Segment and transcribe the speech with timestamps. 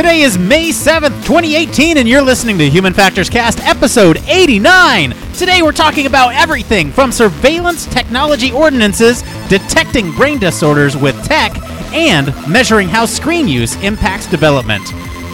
[0.00, 5.12] Today is May 7th, 2018, and you're listening to Human Factors Cast, episode 89.
[5.34, 11.52] Today we're talking about everything from surveillance technology ordinances, detecting brain disorders with tech,
[11.92, 14.86] and measuring how screen use impacts development.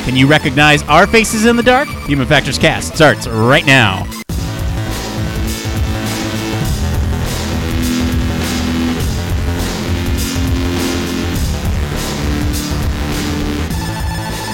[0.02, 1.87] Can you recognize our faces in the dark?
[2.09, 4.05] Human Factors Cast starts right now.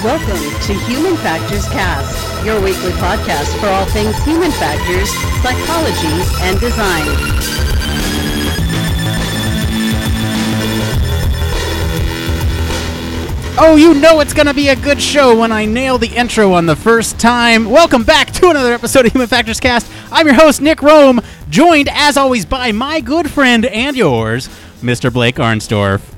[0.03, 5.09] Welcome to Human Factors Cast, your weekly podcast for all things human factors,
[5.41, 7.07] psychology, and design.
[13.57, 16.51] Oh, you know it's going to be a good show when I nail the intro
[16.51, 17.69] on the first time.
[17.69, 19.89] Welcome back to another episode of Human Factors Cast.
[20.11, 24.49] I'm your host, Nick Roome, joined as always by my good friend and yours,
[24.81, 25.13] Mr.
[25.13, 26.12] Blake Arnsdorff.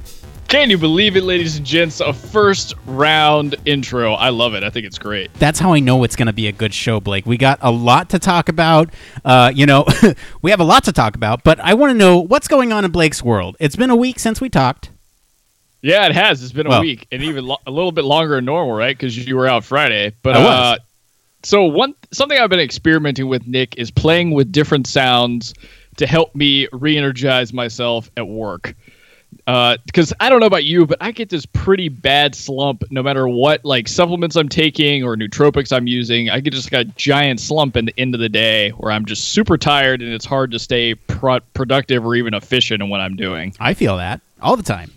[0.48, 1.99] Can you believe it, ladies and gents?
[1.99, 4.13] A first round intro.
[4.13, 4.63] I love it.
[4.63, 5.34] I think it's great.
[5.34, 7.26] That's how I know it's going to be a good show, Blake.
[7.26, 8.93] We got a lot to talk about.
[9.26, 9.85] Uh, you know,
[10.43, 12.85] we have a lot to talk about, but I want to know what's going on
[12.85, 13.57] in Blake's world.
[13.60, 14.91] It's been a week since we talked.
[15.82, 16.41] Yeah, it has.
[16.41, 18.98] It's been a week and even lo- a little bit longer than normal, right?
[18.98, 20.13] Because you were out Friday.
[20.21, 20.48] But I was.
[20.49, 20.77] uh,
[21.43, 25.54] so one something I've been experimenting with, Nick, is playing with different sounds
[25.98, 28.76] to help me re-energize myself at work.
[29.48, 33.04] Uh, because I don't know about you, but I get this pretty bad slump no
[33.04, 36.30] matter what like supplements I'm taking or nootropics I'm using.
[36.30, 39.05] I get just like a giant slump in the end of the day where I'm
[39.05, 43.02] just super tired and it's hard to stay pro- productive or even efficient in what
[43.02, 43.54] I'm doing.
[43.60, 44.92] I feel that all the time.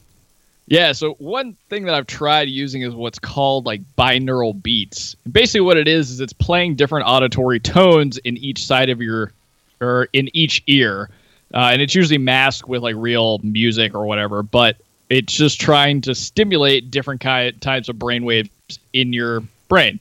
[0.67, 5.17] Yeah, so one thing that I've tried using is what's called like binaural beats.
[5.31, 9.33] Basically, what it is is it's playing different auditory tones in each side of your,
[9.81, 11.09] or in each ear,
[11.55, 14.43] uh, and it's usually masked with like real music or whatever.
[14.43, 14.77] But
[15.11, 18.51] it's just trying to stimulate different ki- types of brain waves
[18.93, 20.01] in your brain.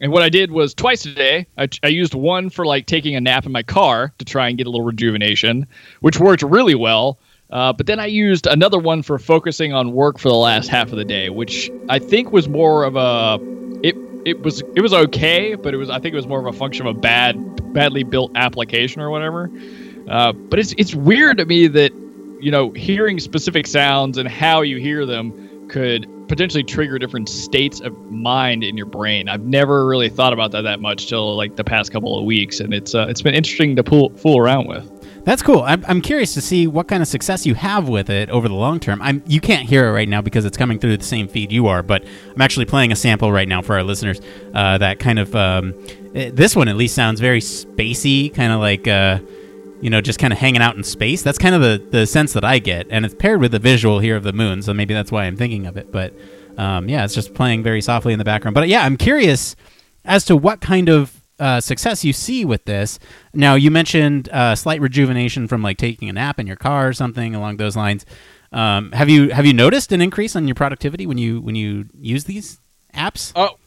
[0.00, 3.16] And what I did was twice a day, I, I used one for like taking
[3.16, 5.66] a nap in my car to try and get a little rejuvenation,
[6.00, 7.18] which worked really well.
[7.48, 10.90] Uh, but then I used another one for focusing on work for the last half
[10.90, 13.38] of the day, which I think was more of a
[13.82, 16.46] it it was it was okay, but it was I think it was more of
[16.46, 19.50] a function of a bad badly built application or whatever.
[20.08, 21.92] Uh, but it's it's weird to me that
[22.40, 27.80] you know hearing specific sounds and how you hear them could potentially trigger different states
[27.80, 29.28] of mind in your brain.
[29.28, 32.60] I've never really thought about that that much till like the past couple of weeks,
[32.60, 34.92] and it's uh, it's been interesting to pull, fool around with.
[35.24, 35.62] That's cool.
[35.62, 38.54] I'm, I'm curious to see what kind of success you have with it over the
[38.54, 39.02] long term.
[39.02, 41.66] I'm you can't hear it right now because it's coming through the same feed you
[41.66, 44.20] are, but I'm actually playing a sample right now for our listeners.
[44.54, 45.74] Uh, that kind of um,
[46.14, 49.18] eh, this one at least sounds very spacey, kind of like uh,
[49.80, 51.22] you know just kind of hanging out in space.
[51.22, 53.98] That's kind of the the sense that I get, and it's paired with the visual
[53.98, 55.92] here of the moon, so maybe that's why I'm thinking of it.
[55.92, 56.14] But
[56.58, 58.54] um, yeah, it's just playing very softly in the background.
[58.54, 59.56] But yeah, I'm curious
[60.04, 62.98] as to what kind of uh, success you see with this.
[63.34, 66.92] Now, you mentioned uh, slight rejuvenation from like taking a nap in your car or
[66.92, 68.06] something along those lines.
[68.52, 71.86] Um, have you have you noticed an increase on your productivity when you when you
[72.00, 72.60] use these
[72.94, 73.32] apps?
[73.36, 73.58] Oh,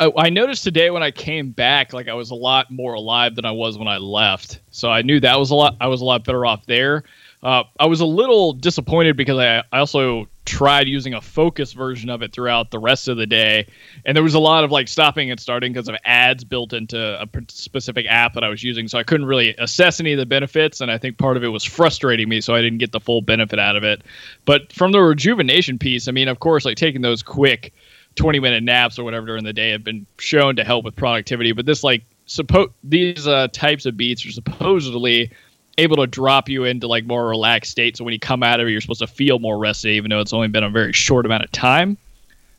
[0.00, 3.34] I, I noticed today when I came back, like I was a lot more alive
[3.34, 4.60] than I was when I left.
[4.70, 5.76] So I knew that was a lot.
[5.80, 7.04] I was a lot better off there.
[7.42, 12.10] Uh, I was a little disappointed because I, I also tried using a focus version
[12.10, 13.68] of it throughout the rest of the day,
[14.04, 16.98] and there was a lot of like stopping and starting because of ads built into
[16.98, 18.88] a specific app that I was using.
[18.88, 21.48] So I couldn't really assess any of the benefits, and I think part of it
[21.48, 24.02] was frustrating me, so I didn't get the full benefit out of it.
[24.44, 27.72] But from the rejuvenation piece, I mean, of course, like taking those quick
[28.18, 31.52] 20 minute naps or whatever during the day have been shown to help with productivity
[31.52, 35.30] but this like suppo- these uh, types of beats are supposedly
[35.78, 38.66] able to drop you into like more relaxed state so when you come out of
[38.66, 41.24] it you're supposed to feel more rested even though it's only been a very short
[41.24, 41.96] amount of time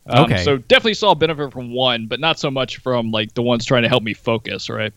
[0.08, 0.44] um, Okay.
[0.44, 3.66] so definitely saw a benefit from one but not so much from like the ones
[3.66, 4.94] trying to help me focus right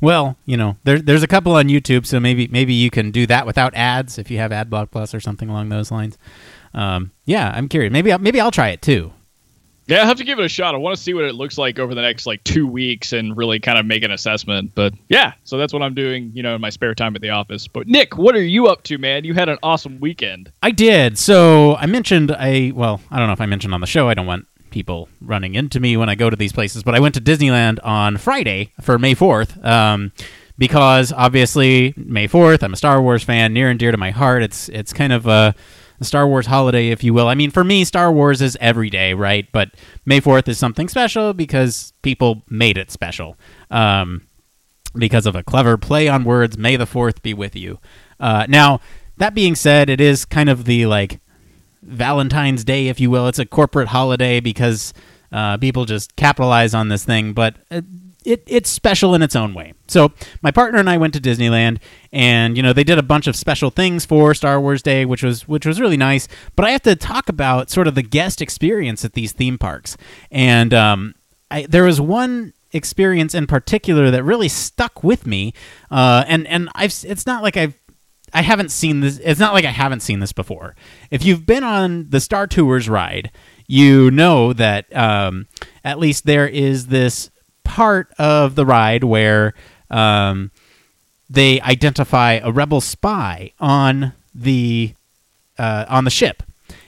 [0.00, 3.26] Well, you know, there, there's a couple on YouTube, so maybe maybe you can do
[3.26, 6.16] that without ads if you have AdBlock Plus or something along those lines.
[6.72, 7.92] Um, yeah, I'm curious.
[7.92, 9.12] Maybe I'll, maybe I'll try it too.
[9.86, 11.58] Yeah i have to give it a shot i want to see what it looks
[11.58, 14.92] like over the next like two weeks and really kind of make an assessment but
[15.08, 17.68] yeah so that's what i'm doing you know in my spare time at the office
[17.68, 21.16] but nick what are you up to man you had an awesome weekend I did.
[21.16, 24.08] So I mentioned I well, I don't know if I mentioned on the show.
[24.08, 26.98] I don't want people running into me when I go to these places, but I
[27.00, 29.64] went to Disneyland on Friday for May Fourth.
[29.64, 30.10] Um,
[30.58, 34.42] because obviously May Fourth, I'm a Star Wars fan, near and dear to my heart.
[34.42, 35.54] It's it's kind of a,
[36.00, 37.28] a Star Wars holiday, if you will.
[37.28, 39.46] I mean, for me, Star Wars is every day, right?
[39.52, 39.70] But
[40.04, 43.36] May Fourth is something special because people made it special.
[43.70, 44.26] Um,
[44.96, 46.56] because of a clever play on words.
[46.58, 47.78] May the fourth be with you.
[48.18, 48.80] Uh, now,
[49.18, 51.20] that being said, it is kind of the like
[51.82, 53.28] Valentine's Day, if you will.
[53.28, 54.92] It's a corporate holiday because
[55.32, 57.82] uh, people just capitalize on this thing, but uh,
[58.26, 59.72] it, it's special in its own way.
[59.86, 60.12] So
[60.42, 61.78] my partner and I went to Disneyland,
[62.12, 65.22] and you know they did a bunch of special things for Star Wars Day, which
[65.22, 66.26] was which was really nice.
[66.56, 69.96] But I have to talk about sort of the guest experience at these theme parks,
[70.30, 71.14] and um,
[71.50, 75.54] I, there was one experience in particular that really stuck with me,
[75.90, 77.74] uh, and and I've it's not like I've
[78.34, 79.18] I haven't seen this.
[79.22, 80.74] It's not like I haven't seen this before.
[81.12, 83.30] If you've been on the Star Tours ride,
[83.68, 85.46] you know that um,
[85.84, 87.30] at least there is this
[87.66, 89.52] part of the ride where
[89.90, 90.50] um,
[91.28, 94.94] they identify a rebel spy on the
[95.58, 96.42] uh, on the ship,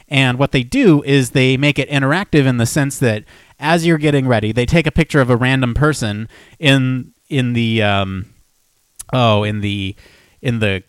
[0.09, 3.25] and what they do is they make it interactive in the sense that
[3.59, 6.29] as you're getting ready, they take a picture of a random person
[6.59, 8.27] in in the um,
[9.13, 9.97] oh in the
[10.41, 10.83] in the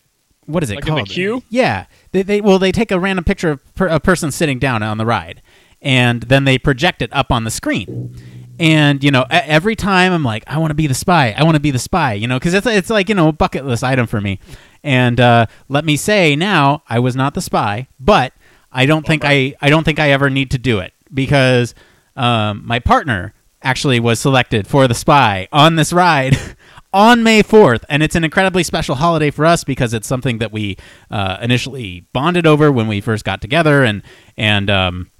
[0.46, 1.08] what is it Like called?
[1.08, 1.42] the queue?
[1.48, 4.82] Yeah, they, they well they take a random picture of per, a person sitting down
[4.82, 5.42] on the ride,
[5.82, 8.14] and then they project it up on the screen.
[8.60, 11.34] And you know, every time I'm like, I want to be the spy.
[11.36, 12.12] I want to be the spy.
[12.12, 14.38] You know, because it's it's like you know a bucket list item for me.
[14.84, 18.34] And uh, let me say now, I was not the spy, but
[18.70, 21.74] I don't think I I don't think I ever need to do it because
[22.16, 26.36] um, my partner actually was selected for the spy on this ride
[26.92, 27.84] on May 4th.
[27.88, 30.76] And it's an incredibly special holiday for us because it's something that we
[31.10, 33.84] uh, initially bonded over when we first got together.
[33.84, 34.02] And,
[34.36, 35.10] and, um,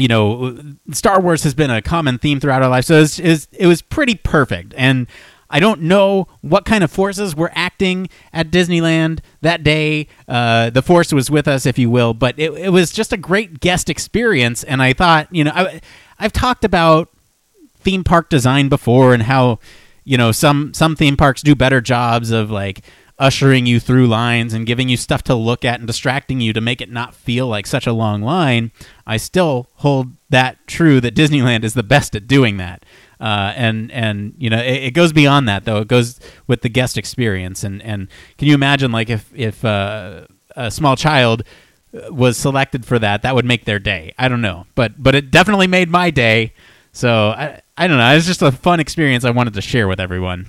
[0.00, 0.58] you know,
[0.92, 3.48] Star Wars has been a common theme throughout our life, so it was, it was,
[3.52, 4.74] it was pretty perfect.
[4.76, 5.06] And
[5.50, 10.06] I don't know what kind of forces were acting at Disneyland that day.
[10.28, 13.16] Uh, the Force was with us, if you will, but it, it was just a
[13.16, 14.62] great guest experience.
[14.62, 15.80] And I thought, you know, I,
[16.18, 17.08] I've talked about
[17.80, 19.58] theme park design before and how
[20.04, 22.82] you know some some theme parks do better jobs of like
[23.20, 26.60] ushering you through lines and giving you stuff to look at and distracting you to
[26.60, 28.72] make it not feel like such a long line
[29.06, 32.84] i still hold that true that disneyland is the best at doing that.
[33.20, 35.78] Uh, and and you know it, it goes beyond that though.
[35.78, 37.62] It goes with the guest experience.
[37.62, 38.08] And and
[38.38, 40.26] can you imagine like if if uh,
[40.56, 41.42] a small child
[42.08, 44.14] was selected for that that would make their day.
[44.18, 44.66] I don't know.
[44.74, 46.54] But but it definitely made my day.
[46.92, 48.16] So I, I don't know.
[48.16, 50.46] It's just a fun experience I wanted to share with everyone.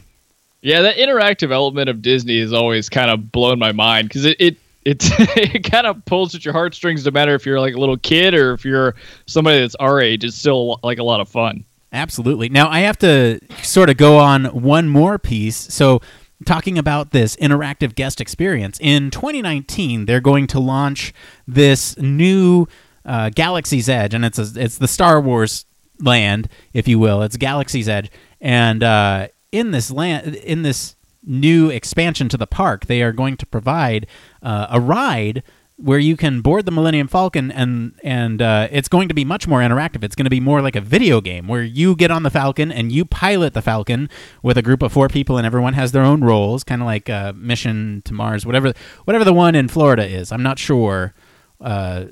[0.62, 4.38] Yeah, that interactive element of Disney has always kind of blown my mind because it,
[4.40, 4.98] it it
[5.38, 8.34] it kind of pulls at your heartstrings no matter if you're like a little kid
[8.34, 10.24] or if you're somebody that's our age.
[10.24, 11.66] It's still like a lot of fun.
[11.94, 12.50] Absolutely.
[12.50, 15.58] Now I have to sort of go on one more piece.
[15.58, 16.02] So
[16.46, 21.14] talking about this interactive guest experience in 2019, they're going to launch
[21.48, 22.68] this new
[23.06, 25.66] uh, Galaxy's Edge, and it's a, it's the Star Wars
[26.00, 27.22] land, if you will.
[27.24, 32.86] It's Galaxy's Edge, and uh, in this land, in this new expansion to the park,
[32.86, 34.08] they are going to provide
[34.42, 35.44] uh, a ride
[35.78, 39.48] where you can board the Millennium Falcon, and and uh, it's going to be much
[39.48, 40.04] more interactive.
[40.04, 42.72] It's going to be more like a video game where you get on the Falcon
[42.72, 44.10] and you pilot the Falcon
[44.44, 47.10] with a group of four people, and everyone has their own roles, kind of like
[47.10, 48.74] uh, Mission to Mars, whatever
[49.06, 50.32] whatever the one in Florida is.
[50.32, 51.14] I'm not sure.
[51.60, 52.06] Uh,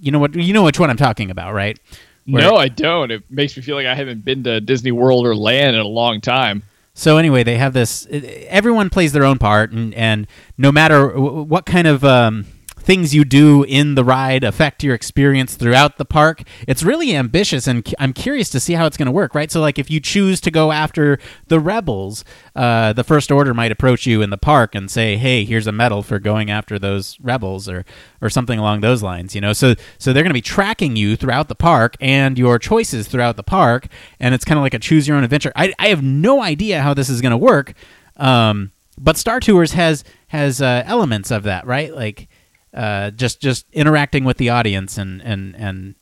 [0.00, 0.34] you know what?
[0.34, 1.78] You know which one I'm talking about, right?
[2.26, 3.10] Where- no, I don't.
[3.10, 5.86] It makes me feel like I haven't been to Disney World or Land in a
[5.88, 6.62] long time.
[6.94, 8.06] So anyway, they have this.
[8.48, 10.26] Everyone plays their own part, and and
[10.56, 12.46] no matter w- what kind of um,
[12.84, 16.42] things you do in the ride affect your experience throughout the park.
[16.68, 19.34] It's really ambitious, and I'm curious to see how it's going to work.
[19.34, 19.50] Right.
[19.50, 21.18] So like, if you choose to go after
[21.48, 25.44] the rebels, uh, the First Order might approach you in the park and say, "Hey,
[25.44, 27.84] here's a medal for going after those rebels," or
[28.20, 29.34] or something along those lines.
[29.34, 29.52] You know.
[29.52, 33.36] So so they're going to be tracking you throughout the park and your choices throughout
[33.36, 33.88] the park,
[34.20, 35.52] and it's kind of like a choose your own adventure.
[35.56, 37.72] I I have no idea how this is going to work.
[38.16, 41.94] Um, but Star Tours has has uh, elements of that, right?
[41.94, 42.28] Like
[42.74, 45.94] uh, just just interacting with the audience and and and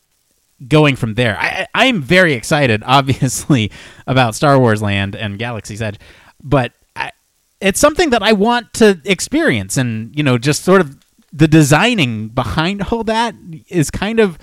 [0.68, 1.36] going from there.
[1.38, 3.70] I I am very excited, obviously,
[4.06, 5.98] about Star Wars Land and Galaxy's Edge,
[6.42, 7.12] but I,
[7.60, 10.96] it's something that I want to experience, and you know, just sort of
[11.32, 13.34] the designing behind all that
[13.68, 14.38] is kind of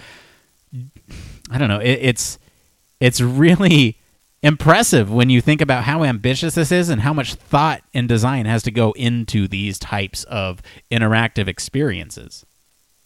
[1.50, 1.80] I don't know.
[1.80, 2.40] It, it's
[3.00, 3.99] it's really
[4.42, 8.46] impressive when you think about how ambitious this is and how much thought and design
[8.46, 12.46] has to go into these types of interactive experiences.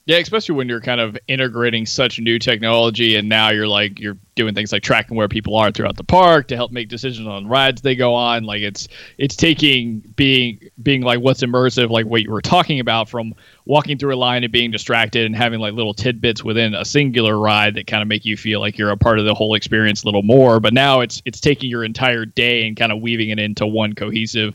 [0.06, 4.18] Yeah, especially when you're kind of integrating such new technology and now you're like you're
[4.36, 7.48] doing things like tracking where people are throughout the park to help make decisions on
[7.48, 8.44] rides they go on.
[8.44, 13.08] Like it's it's taking being being like what's immersive, like what you were talking about
[13.08, 13.34] from
[13.66, 17.40] walking through a line and being distracted and having like little tidbits within a singular
[17.40, 20.04] ride that kind of make you feel like you're a part of the whole experience
[20.04, 20.60] a little more.
[20.60, 23.94] But now it's it's taking your entire day and kind of weaving it into one
[23.94, 24.54] cohesive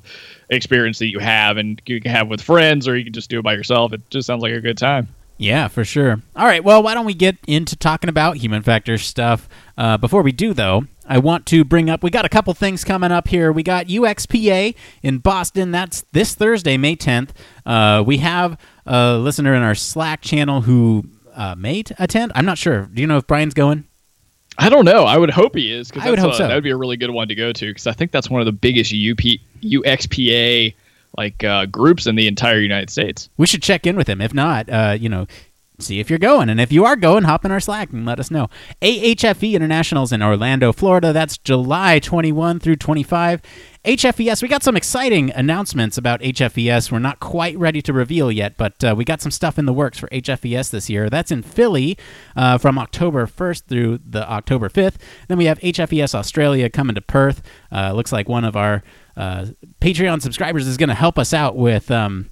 [0.50, 3.38] experience that you have and you can have with friends or you can just do
[3.38, 3.94] it by yourself.
[3.94, 5.08] It just sounds like a good time.
[5.38, 6.20] Yeah, for sure.
[6.34, 9.48] All right, well, why don't we get into talking about human factors stuff?
[9.76, 12.84] Uh, before we do, though, I want to bring up we got a couple things
[12.84, 13.52] coming up here.
[13.52, 15.70] We got UXPA in Boston.
[15.70, 17.30] That's this Thursday, May 10th.
[17.64, 21.04] Uh, we have a listener in our Slack channel who
[21.34, 22.32] uh, may attend.
[22.34, 22.86] I'm not sure.
[22.92, 23.84] Do you know if Brian's going?
[24.58, 25.04] I don't know.
[25.04, 26.48] I would hope he is because I would hope so.
[26.48, 28.40] that would be a really good one to go to because I think that's one
[28.40, 30.74] of the biggest UP UXPA
[31.16, 33.28] like uh, groups in the entire United States.
[33.36, 34.20] We should check in with him.
[34.20, 35.26] If not, uh, you know,
[35.80, 36.48] see if you're going.
[36.48, 38.48] And if you are going, hop in our Slack and let us know.
[38.82, 41.12] AHFE Internationals in Orlando, Florida.
[41.12, 43.42] That's July 21 through 25.
[43.84, 46.90] HFES, we got some exciting announcements about HFES.
[46.90, 49.72] We're not quite ready to reveal yet, but uh, we got some stuff in the
[49.72, 51.08] works for HFES this year.
[51.08, 51.96] That's in Philly
[52.36, 54.96] uh, from October 1st through the October 5th.
[55.28, 57.40] Then we have HFES Australia coming to Perth.
[57.70, 58.82] Uh, looks like one of our
[59.18, 59.46] uh,
[59.80, 61.90] Patreon subscribers is going to help us out with.
[61.90, 62.30] Um,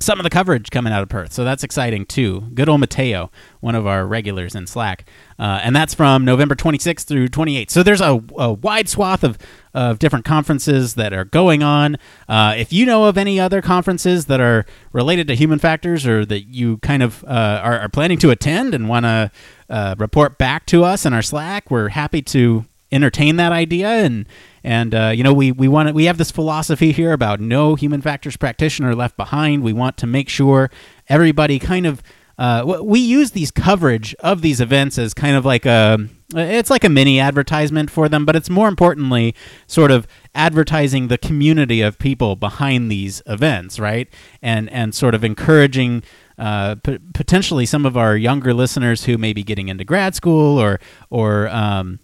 [0.00, 1.32] some of the coverage coming out of Perth.
[1.32, 2.42] So that's exciting too.
[2.54, 5.08] Good old Mateo, one of our regulars in Slack.
[5.38, 7.70] Uh, and that's from November 26th through 28th.
[7.70, 9.38] So there's a, a wide swath of,
[9.74, 11.96] of different conferences that are going on.
[12.28, 16.24] Uh, if you know of any other conferences that are related to human factors or
[16.26, 19.30] that you kind of uh, are, are, planning to attend and want to
[19.68, 24.26] uh, report back to us in our Slack, we're happy to entertain that idea and
[24.64, 28.00] and uh, you know we we want we have this philosophy here about no human
[28.00, 29.62] factors practitioner left behind.
[29.62, 30.70] We want to make sure
[31.08, 32.02] everybody kind of
[32.38, 35.98] uh, we use these coverage of these events as kind of like a
[36.34, 39.34] it's like a mini advertisement for them, but it's more importantly
[39.66, 44.08] sort of advertising the community of people behind these events, right?
[44.40, 46.02] And and sort of encouraging.
[46.38, 50.56] Uh, p- potentially some of our younger listeners who may be getting into grad school
[50.56, 50.78] or
[51.10, 51.98] or um,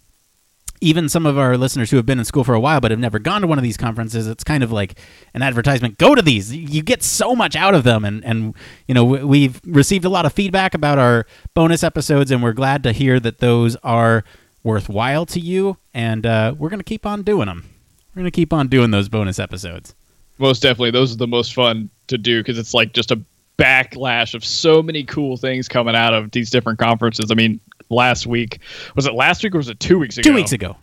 [0.85, 2.99] even some of our listeners who have been in school for a while but have
[2.99, 4.99] never gone to one of these conferences, it's kind of like
[5.33, 5.97] an advertisement.
[5.97, 6.55] Go to these.
[6.55, 8.53] You get so much out of them, and and
[8.87, 11.25] you know we've received a lot of feedback about our
[11.55, 14.23] bonus episodes, and we're glad to hear that those are
[14.63, 17.65] worthwhile to you, and uh, we're gonna keep on doing them.
[18.13, 19.95] We're gonna keep on doing those bonus episodes.
[20.37, 23.19] Most definitely, those are the most fun to do because it's like just a
[23.57, 27.31] backlash of so many cool things coming out of these different conferences.
[27.31, 28.59] I mean, last week.
[28.95, 30.29] Was it last week or was it two weeks ago?
[30.29, 30.77] Two weeks ago.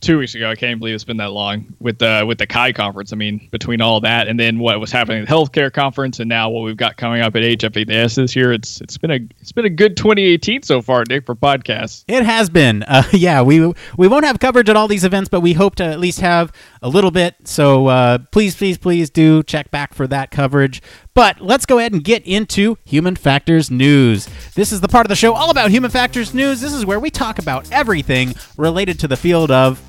[0.00, 0.50] Two weeks ago.
[0.50, 3.12] I can't believe it's been that long with the with the CHI conference.
[3.12, 6.28] I mean, between all that and then what was happening at the healthcare conference and
[6.28, 9.52] now what we've got coming up at HFES this year, it's it's been a it's
[9.52, 12.04] been a good 2018 so far, Nick, for podcasts.
[12.06, 12.82] It has been.
[12.82, 15.84] Uh, yeah, we we won't have coverage at all these events, but we hope to
[15.84, 16.52] at least have
[16.84, 17.34] a little bit.
[17.44, 20.82] So uh, please, please, please do check back for that coverage.
[21.14, 24.28] But let's go ahead and get into Human Factors News.
[24.54, 26.60] This is the part of the show all about Human Factors News.
[26.60, 29.80] This is where we talk about everything related to the field of,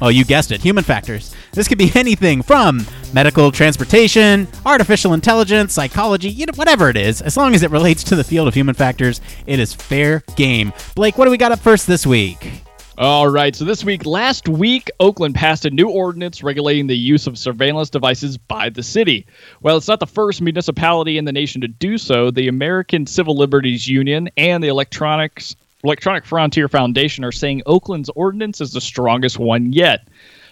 [0.00, 1.34] oh, you guessed it, human factors.
[1.52, 7.20] This could be anything from medical transportation, artificial intelligence, psychology, you know, whatever it is.
[7.20, 10.72] As long as it relates to the field of human factors, it is fair game.
[10.94, 12.62] Blake, what do we got up first this week?
[12.98, 13.54] All right.
[13.54, 17.90] So this week, last week, Oakland passed a new ordinance regulating the use of surveillance
[17.90, 19.24] devices by the city.
[19.60, 23.36] While it's not the first municipality in the nation to do so, the American Civil
[23.36, 29.38] Liberties Union and the Electronics Electronic Frontier Foundation are saying Oakland's ordinance is the strongest
[29.38, 30.08] one yet.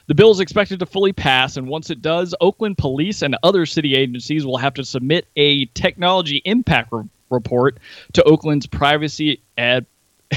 [0.06, 3.66] The bill is expected to fully pass, and once it does, Oakland police and other
[3.66, 7.78] city agencies will have to submit a technology impact re- report
[8.12, 9.84] to Oakland's Privacy Ad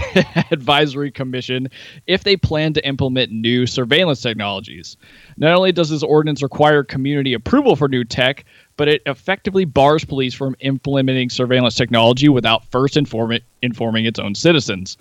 [0.51, 1.69] Advisory Commission
[2.07, 4.97] if they plan to implement new surveillance technologies.
[5.37, 8.45] Not only does this ordinance require community approval for new tech,
[8.77, 14.35] but it effectively bars police from implementing surveillance technology without first inform- informing its own
[14.35, 14.97] citizens.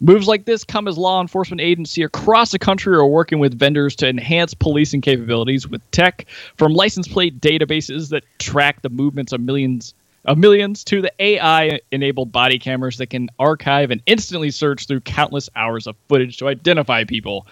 [0.00, 3.94] Moves like this come as law enforcement agencies across the country are working with vendors
[3.96, 9.40] to enhance policing capabilities with tech from license plate databases that track the movements of
[9.40, 9.94] millions
[10.24, 15.00] of millions to the AI enabled body cameras that can archive and instantly search through
[15.00, 17.46] countless hours of footage to identify people.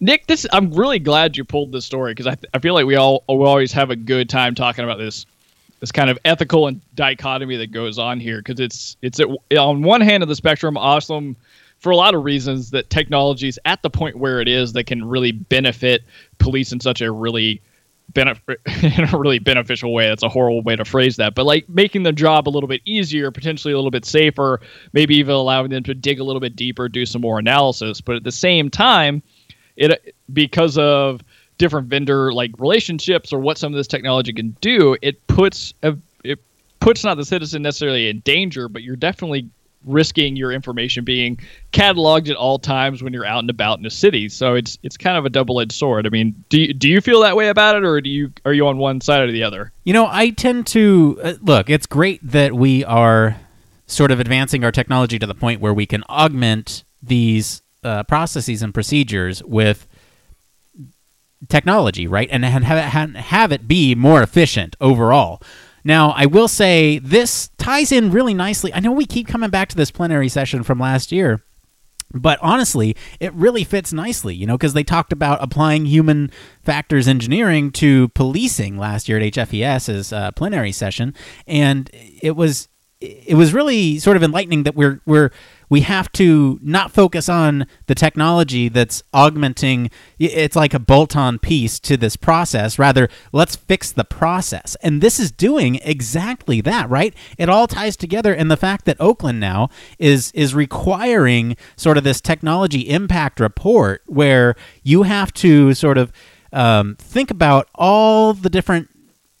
[0.00, 2.86] Nick, this I'm really glad you pulled this story because I, th- I feel like
[2.86, 5.26] we all we always have a good time talking about this
[5.80, 9.82] this kind of ethical and dichotomy that goes on here because it's it's at, on
[9.82, 11.36] one hand of the spectrum awesome
[11.78, 14.84] for a lot of reasons that technology is at the point where it is that
[14.84, 16.02] can really benefit
[16.38, 17.60] police in such a really
[18.12, 20.06] benefit in a really beneficial way.
[20.08, 22.82] That's a horrible way to phrase that, but like making the job a little bit
[22.84, 24.60] easier, potentially a little bit safer,
[24.92, 28.00] maybe even allowing them to dig a little bit deeper, do some more analysis.
[28.00, 29.22] But at the same time,
[29.76, 31.22] it because of
[31.58, 35.96] different vendor like relationships or what some of this technology can do, it puts a,
[36.22, 36.40] it
[36.80, 39.48] puts not the citizen necessarily in danger, but you're definitely
[39.84, 41.38] risking your information being
[41.72, 44.28] cataloged at all times when you're out and about in a city.
[44.28, 46.06] So it's it's kind of a double-edged sword.
[46.06, 48.52] I mean, do you, do you feel that way about it, or do you are
[48.52, 49.72] you on one side or the other?
[49.84, 51.70] You know, I tend to uh, look.
[51.70, 53.36] It's great that we are
[53.86, 58.62] sort of advancing our technology to the point where we can augment these uh, processes
[58.62, 59.86] and procedures with
[61.48, 62.28] technology, right?
[62.30, 65.42] And have it, have it be more efficient overall.
[65.84, 68.72] Now, I will say this ties in really nicely.
[68.72, 71.42] I know we keep coming back to this plenary session from last year,
[72.12, 76.30] but honestly, it really fits nicely, you know, because they talked about applying human
[76.62, 81.14] factors engineering to policing last year at HFES's uh, plenary session,
[81.46, 82.68] and it was
[83.00, 85.30] it was really sort of enlightening that we're we're
[85.68, 91.80] we have to not focus on the technology that's augmenting it's like a bolt-on piece
[91.80, 92.78] to this process.
[92.78, 94.76] Rather let's fix the process.
[94.82, 97.14] And this is doing exactly that right?
[97.38, 98.32] It all ties together.
[98.32, 104.02] In the fact that oakland now is is requiring sort of this technology impact report
[104.06, 106.12] where you have to sort of
[106.52, 108.93] um, think about all the different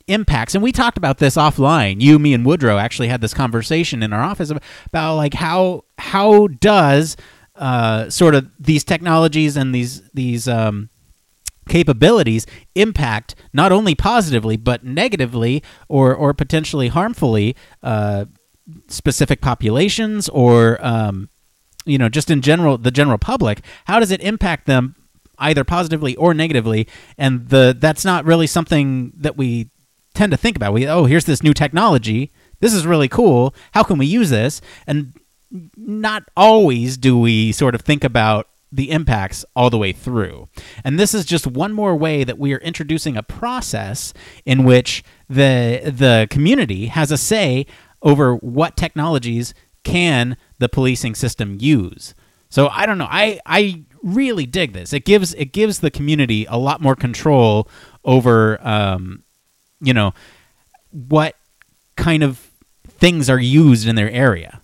[0.06, 0.54] impacts.
[0.54, 2.00] And we talked about this offline.
[2.00, 6.48] You me and woodrow actually had this conversation in our office about like how how
[6.48, 7.16] does
[7.56, 10.90] uh, sort of these technologies and these these um,
[11.68, 18.24] capabilities impact not only positively but negatively or or potentially harmfully uh,
[18.88, 21.28] specific populations or um,
[21.84, 23.62] you know just in general the general public?
[23.86, 24.96] How does it impact them
[25.38, 26.86] either positively or negatively?
[27.16, 29.70] And the that's not really something that we
[30.14, 30.72] tend to think about.
[30.72, 32.32] We oh, here's this new technology.
[32.60, 33.54] This is really cool.
[33.72, 34.60] How can we use this?
[34.86, 35.12] And
[35.76, 40.48] not always do we sort of think about the impacts all the way through.
[40.82, 44.12] And this is just one more way that we are introducing a process
[44.44, 47.66] in which the the community has a say
[48.02, 49.54] over what technologies
[49.84, 52.14] can the policing system use.
[52.48, 53.08] So I don't know.
[53.10, 54.92] I I really dig this.
[54.92, 57.68] It gives it gives the community a lot more control
[58.04, 59.23] over um,
[59.80, 60.14] you know,
[60.90, 61.36] what
[61.96, 62.50] kind of
[62.86, 64.60] things are used in their area.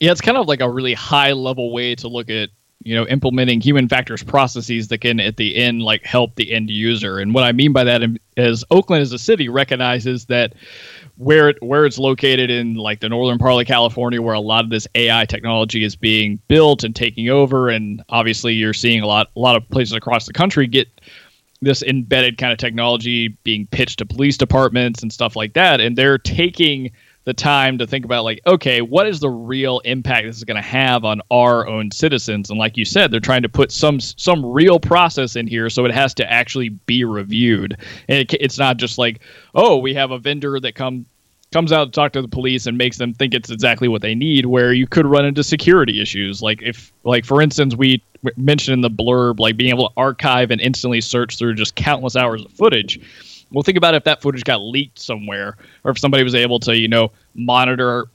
[0.00, 2.50] Yeah, it's kind of like a really high level way to look at
[2.84, 6.70] you know implementing human factors processes that can at the end like help the end
[6.70, 8.02] user and what i mean by that
[8.36, 10.54] is oakland as a city recognizes that
[11.16, 14.62] where it, where it's located in like the northern part of california where a lot
[14.62, 19.06] of this ai technology is being built and taking over and obviously you're seeing a
[19.06, 20.97] lot a lot of places across the country get
[21.60, 25.96] this embedded kind of technology being pitched to police departments and stuff like that and
[25.96, 26.90] they're taking
[27.28, 30.56] the time to think about like okay what is the real impact this is going
[30.56, 32.48] to have on our own citizens?
[32.48, 35.84] And like you said they're trying to put some some real process in here so
[35.84, 37.76] it has to actually be reviewed.
[38.08, 39.20] And it, it's not just like
[39.54, 41.04] oh we have a vendor that come
[41.52, 44.14] comes out to talk to the police and makes them think it's exactly what they
[44.14, 46.40] need where you could run into security issues.
[46.40, 48.02] Like if like for instance we
[48.36, 52.16] mentioned in the blurb like being able to archive and instantly search through just countless
[52.16, 53.00] hours of footage.
[53.52, 56.76] Well think about if that footage got leaked somewhere or if somebody was able to
[56.76, 58.08] you know monitor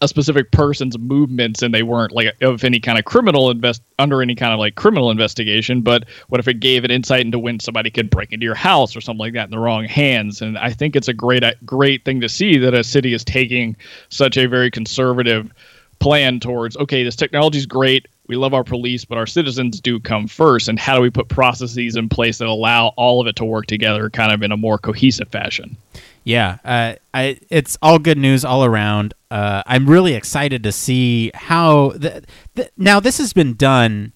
[0.00, 4.20] a specific person's movements and they weren't like of any kind of criminal invest under
[4.20, 7.60] any kind of like criminal investigation but what if it gave an insight into when
[7.60, 10.42] somebody could break into your house or something like that in the wrong hands?
[10.42, 13.24] And i think it's a great uh, great thing to see that a city is
[13.24, 13.76] taking
[14.08, 15.52] such a very conservative
[16.00, 20.00] plan towards okay this technology is great we love our police but our citizens do
[20.00, 23.36] come first and how do we put processes in place that allow all of it
[23.36, 25.76] to work together kind of in a more cohesive fashion
[26.24, 29.12] yeah, uh, I, it's all good news all around.
[29.30, 31.90] Uh, I'm really excited to see how.
[31.90, 34.12] The, the, now, this has been done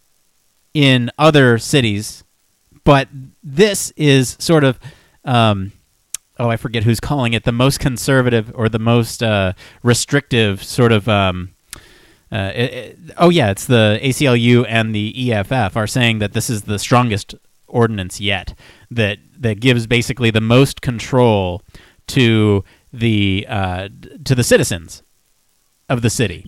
[0.72, 2.24] in other cities,
[2.84, 3.08] but
[3.42, 4.80] this is sort of.
[5.26, 5.72] Um,
[6.38, 10.92] oh, I forget who's calling it the most conservative or the most uh, restrictive sort
[10.92, 11.08] of.
[11.08, 11.54] Um,
[12.30, 16.50] uh, it, it, oh yeah, it's the ACLU and the EFF are saying that this
[16.50, 17.34] is the strongest
[17.66, 18.54] ordinance yet
[18.90, 21.62] that that gives basically the most control
[22.06, 23.88] to the uh,
[24.24, 25.02] to the citizens
[25.88, 26.46] of the city.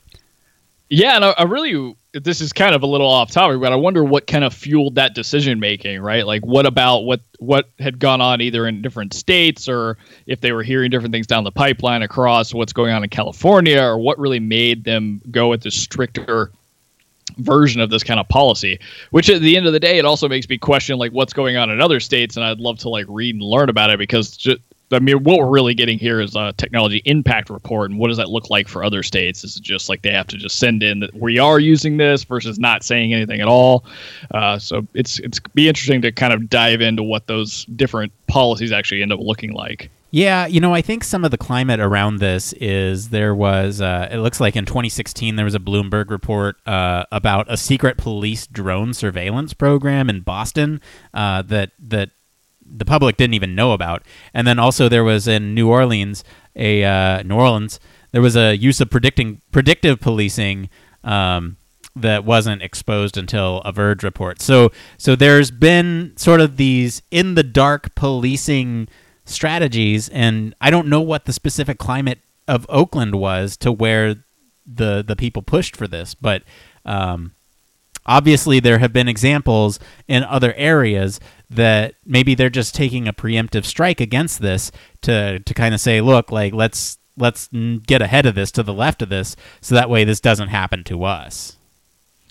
[0.90, 3.76] Yeah, and I, I, really this is kind of a little off topic, but I
[3.76, 6.26] wonder what kind of fueled that decision making, right?
[6.26, 10.50] Like what about what what had gone on either in different states or if they
[10.50, 14.18] were hearing different things down the pipeline across what's going on in California or what
[14.18, 16.50] really made them go with the stricter
[17.38, 18.78] version of this kind of policy
[19.12, 21.56] which at the end of the day it also makes me question like what's going
[21.56, 24.36] on in other states and i'd love to like read and learn about it because
[24.36, 24.60] just,
[24.92, 28.16] I mean, what we're really getting here is a technology impact report, and what does
[28.16, 29.44] that look like for other states?
[29.44, 32.24] Is it just like they have to just send in that we are using this
[32.24, 33.84] versus not saying anything at all?
[34.32, 38.72] Uh, so it's it's be interesting to kind of dive into what those different policies
[38.72, 39.90] actually end up looking like.
[40.12, 44.08] Yeah, you know, I think some of the climate around this is there was, uh,
[44.10, 48.48] it looks like in 2016, there was a Bloomberg report uh, about a secret police
[48.48, 50.80] drone surveillance program in Boston
[51.14, 52.10] uh, that that
[52.70, 54.02] the public didn't even know about.
[54.32, 56.24] And then also there was in New Orleans
[56.56, 57.80] a uh, New Orleans
[58.12, 60.68] there was a use of predicting predictive policing
[61.04, 61.56] um,
[61.96, 64.40] that wasn't exposed until a Verge report.
[64.40, 68.88] So so there's been sort of these in the dark policing
[69.24, 74.16] strategies, and I don't know what the specific climate of Oakland was to where
[74.66, 76.42] the the people pushed for this, but
[76.84, 77.32] um,
[78.10, 83.64] obviously there have been examples in other areas that maybe they're just taking a preemptive
[83.64, 87.48] strike against this to to kind of say, look, like let's let's
[87.86, 90.82] get ahead of this to the left of this, so that way this doesn't happen
[90.84, 91.56] to us.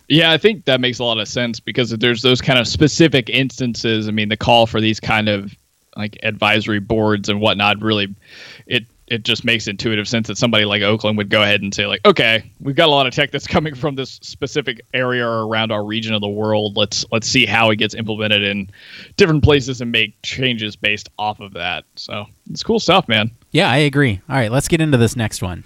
[0.10, 3.30] Yeah, I think that makes a lot of sense because there's those kind of specific
[3.30, 4.08] instances.
[4.08, 5.56] I mean, the call for these kind of
[5.96, 8.14] like advisory boards and whatnot really
[8.68, 11.88] it it just makes intuitive sense that somebody like Oakland would go ahead and say
[11.88, 15.48] like, okay, we've got a lot of tech that's coming from this specific area or
[15.48, 16.78] around our region of the world.
[16.78, 18.70] Let's let's see how it gets implemented in
[19.18, 21.86] different places and make changes based off of that.
[21.96, 23.32] So it's cool stuff, man.
[23.52, 24.22] Yeah, I agree.
[24.30, 25.64] All right, let's get into this next one.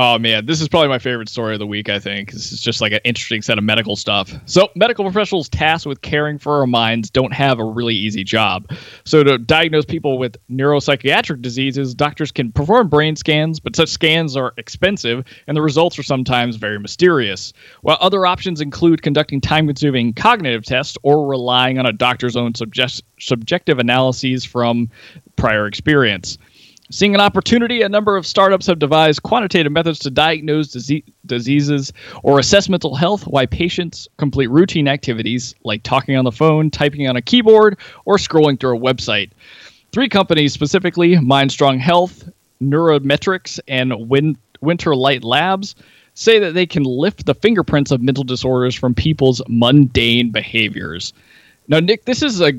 [0.00, 1.88] Oh man, this is probably my favorite story of the week.
[1.88, 4.32] I think this is just like an interesting set of medical stuff.
[4.46, 8.70] So, medical professionals tasked with caring for our minds don't have a really easy job.
[9.04, 14.36] So, to diagnose people with neuropsychiatric diseases, doctors can perform brain scans, but such scans
[14.36, 17.52] are expensive, and the results are sometimes very mysterious.
[17.82, 23.02] While other options include conducting time-consuming cognitive tests or relying on a doctor's own subject-
[23.18, 24.90] subjective analyses from
[25.34, 26.38] prior experience.
[26.90, 31.92] Seeing an opportunity, a number of startups have devised quantitative methods to diagnose disease, diseases
[32.22, 37.06] or assess mental health while patients complete routine activities like talking on the phone, typing
[37.06, 39.30] on a keyboard, or scrolling through a website.
[39.92, 42.26] Three companies specifically, MindStrong Health,
[42.62, 45.74] Neurometrics, and Win- Winterlight Labs,
[46.14, 51.12] say that they can lift the fingerprints of mental disorders from people's mundane behaviors.
[51.68, 52.52] Now, Nick, this is a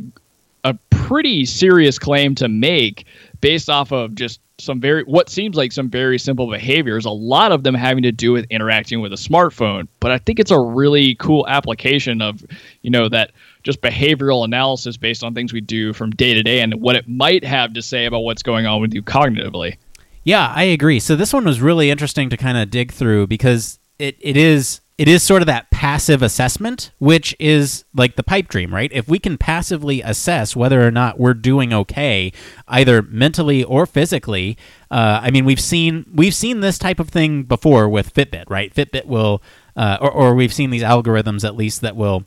[1.09, 3.07] pretty serious claim to make
[3.41, 7.51] based off of just some very what seems like some very simple behaviors a lot
[7.51, 9.87] of them having to do with interacting with a smartphone.
[9.99, 12.45] But i think it's a really cool application of
[12.83, 13.31] you know that
[13.63, 17.07] just behavioral analysis based on things we do from day to day and what it
[17.07, 19.77] might have to say about what's going on with you cognitively.
[20.23, 20.99] Yeah i agree.
[20.99, 24.81] So this one was really interesting to kind of dig through because it, it is
[24.99, 28.91] it is sort of that passive assessment, which is like the pipe dream, right?
[28.91, 32.33] If we can passively assess whether or not we're doing okay,
[32.67, 34.57] either mentally or physically,
[34.91, 38.75] uh, I mean, we've seen we've seen this type of thing before with Fitbit, right?
[38.75, 39.41] Fitbit will,
[39.77, 42.25] uh, or, or we've seen these algorithms at least that will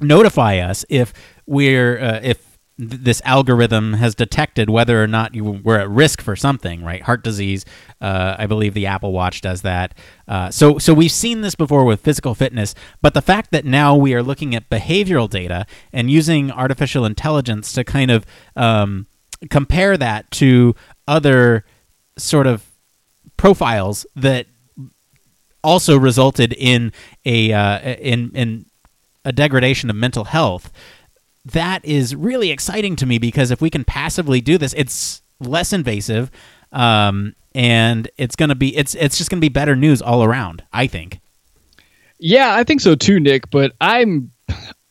[0.00, 1.12] notify us if
[1.46, 6.34] we're uh, if this algorithm has detected whether or not you were at risk for
[6.34, 7.02] something, right?
[7.02, 7.64] Heart disease.
[8.00, 9.96] Uh, I believe the Apple Watch does that.
[10.26, 13.94] Uh, so, so we've seen this before with physical fitness, but the fact that now
[13.94, 19.06] we are looking at behavioral data and using artificial intelligence to kind of um,
[19.50, 20.74] compare that to
[21.06, 21.64] other
[22.18, 22.70] sort of
[23.36, 24.46] profiles that
[25.62, 26.92] also resulted in
[27.24, 28.66] a uh, in in
[29.24, 30.70] a degradation of mental health
[31.44, 35.72] that is really exciting to me because if we can passively do this, it's less
[35.72, 36.30] invasive,
[36.72, 40.62] um, and it's gonna be it's it's just gonna be better news all around.
[40.72, 41.20] I think.
[42.18, 43.50] Yeah, I think so too, Nick.
[43.50, 44.30] But I'm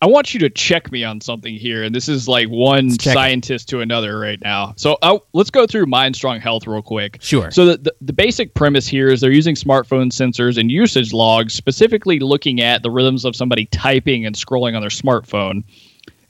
[0.03, 3.69] I want you to check me on something here, and this is like one scientist
[3.69, 4.73] to another right now.
[4.75, 7.19] So I'll, let's go through MindStrong Health real quick.
[7.21, 7.49] Sure.
[7.51, 11.53] So the, the, the basic premise here is they're using smartphone sensors and usage logs,
[11.53, 15.63] specifically looking at the rhythms of somebody typing and scrolling on their smartphone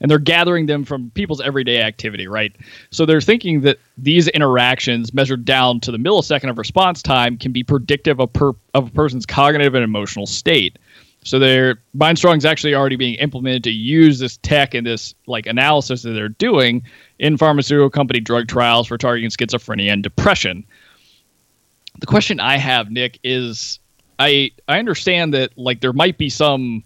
[0.04, 2.54] and they're gathering them from people's everyday activity, right?
[2.90, 7.52] So they're thinking that these interactions measured down to the millisecond of response time can
[7.52, 10.78] be predictive of, per, of a person's cognitive and emotional state.
[11.24, 15.46] So their MindStrong is actually already being implemented to use this tech and this like
[15.46, 16.82] analysis that they're doing
[17.18, 20.66] in pharmaceutical company drug trials for targeting schizophrenia and depression.
[22.00, 23.78] The question I have, Nick, is
[24.18, 26.84] I I understand that like there might be some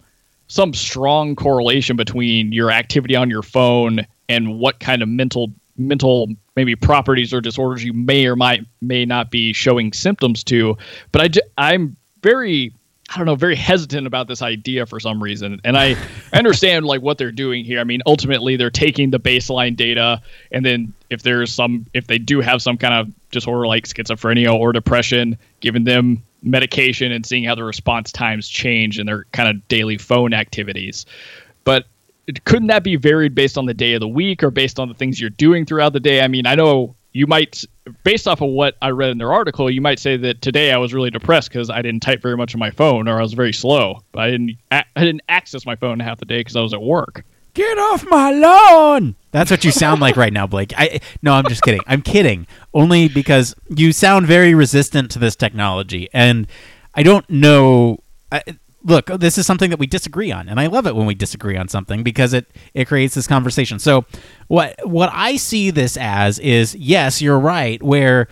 [0.48, 6.28] some strong correlation between your activity on your phone and what kind of mental mental
[6.56, 10.76] maybe properties or disorders you may or might may not be showing symptoms to.
[11.12, 12.74] But I, i'm very
[13.10, 15.60] i don't know very hesitant about this idea for some reason.
[15.64, 15.96] And i
[16.32, 17.78] understand like what they're doing here.
[17.78, 20.20] I mean ultimately they're taking the baseline data.
[20.50, 24.52] And then if there's some if they do have some kind of disorder like schizophrenia
[24.52, 29.48] or depression giving them medication and seeing how the response times change in their kind
[29.48, 31.06] of daily phone activities.
[31.64, 31.86] But
[32.44, 34.94] couldn't that be varied based on the day of the week or based on the
[34.94, 36.20] things you're doing throughout the day?
[36.20, 37.64] I mean, I know you might,
[38.04, 40.76] based off of what I read in their article, you might say that today I
[40.76, 43.32] was really depressed because I didn't type very much on my phone or I was
[43.32, 44.02] very slow.
[44.14, 47.24] I didn't, I didn't access my phone half the day because I was at work.
[47.58, 49.16] Get off my lawn.
[49.32, 50.72] That's what you sound like right now, Blake.
[50.76, 51.80] I no, I'm just kidding.
[51.88, 52.46] I'm kidding.
[52.72, 56.46] Only because you sound very resistant to this technology, and
[56.94, 57.98] I don't know.
[58.30, 58.44] I,
[58.84, 61.56] look, this is something that we disagree on, and I love it when we disagree
[61.56, 63.80] on something because it it creates this conversation.
[63.80, 64.04] So,
[64.46, 67.82] what what I see this as is yes, you're right.
[67.82, 68.28] Where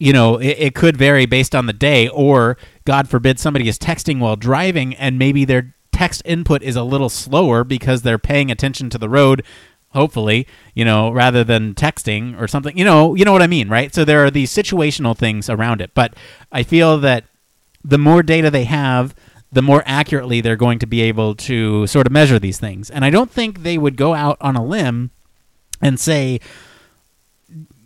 [0.00, 3.78] you know it, it could vary based on the day, or God forbid somebody is
[3.78, 8.50] texting while driving, and maybe their text input is a little slower because they're paying
[8.50, 9.44] attention to the road
[9.90, 12.74] hopefully you know rather than texting or something.
[12.78, 13.94] You know you know what i mean right?
[13.94, 15.90] So there are these situational things around it.
[15.92, 16.14] But
[16.50, 17.24] i feel that
[17.84, 19.14] the more data they have
[19.52, 22.88] the more accurately they're going to be able to sort of measure these things.
[22.88, 25.10] And i don't think they would go out on a limb
[25.82, 26.40] and say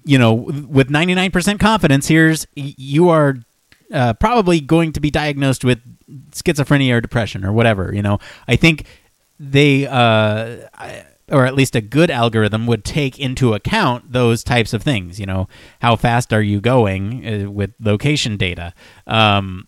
[0.04, 0.32] you know
[0.78, 3.38] with 99% confidence here's you are
[3.92, 5.80] uh, probably going to be diagnosed with
[6.30, 7.94] schizophrenia or depression or whatever.
[7.94, 8.18] You know,
[8.48, 8.86] I think
[9.38, 10.68] they, uh,
[11.30, 15.18] or at least a good algorithm, would take into account those types of things.
[15.18, 15.48] You know,
[15.80, 18.74] how fast are you going uh, with location data?
[19.06, 19.66] Um,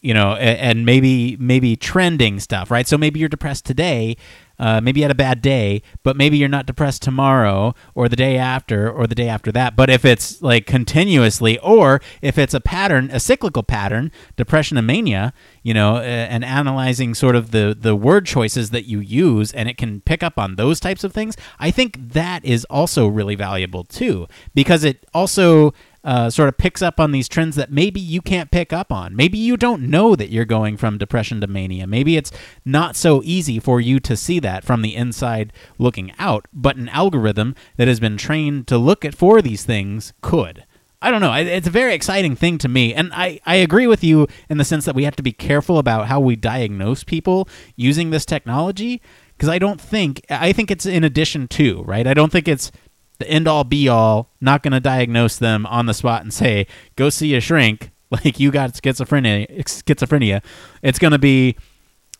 [0.00, 2.86] you know, and, and maybe maybe trending stuff, right?
[2.86, 4.16] So maybe you're depressed today,
[4.58, 8.16] uh, maybe you had a bad day, but maybe you're not depressed tomorrow or the
[8.16, 9.76] day after or the day after that.
[9.76, 14.86] But if it's like continuously, or if it's a pattern, a cyclical pattern, depression and
[14.86, 19.68] mania, you know, and analyzing sort of the the word choices that you use, and
[19.68, 21.36] it can pick up on those types of things.
[21.58, 26.82] I think that is also really valuable too, because it also uh, sort of picks
[26.82, 29.14] up on these trends that maybe you can't pick up on.
[29.14, 31.86] Maybe you don't know that you're going from depression to mania.
[31.86, 32.32] Maybe it's
[32.64, 36.88] not so easy for you to see that from the inside looking out, but an
[36.88, 40.64] algorithm that has been trained to look at for these things could.
[41.00, 41.32] I don't know.
[41.32, 42.92] It's a very exciting thing to me.
[42.92, 45.78] And I, I agree with you in the sense that we have to be careful
[45.78, 49.00] about how we diagnose people using this technology.
[49.36, 52.04] Because I don't think, I think it's in addition to, right?
[52.04, 52.72] I don't think it's
[53.18, 56.66] the end all be all, not going to diagnose them on the spot and say,
[56.96, 59.64] go see a shrink, like you got schizophrenia.
[59.64, 60.42] Schizophrenia.
[60.82, 61.56] It's going to be,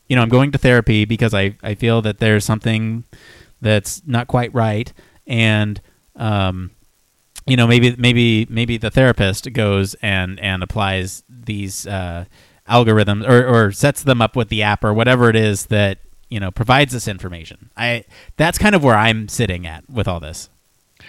[0.08, 3.04] you know, I'm going to therapy because I, I feel that there's something
[3.60, 4.92] that's not quite right.
[5.26, 5.80] And,
[6.16, 6.70] um,
[7.46, 12.26] you know, maybe maybe maybe the therapist goes and and applies these uh,
[12.68, 16.38] algorithms or, or sets them up with the app or whatever it is that you
[16.38, 17.70] know provides this information.
[17.76, 18.04] I
[18.36, 20.50] that's kind of where I'm sitting at with all this.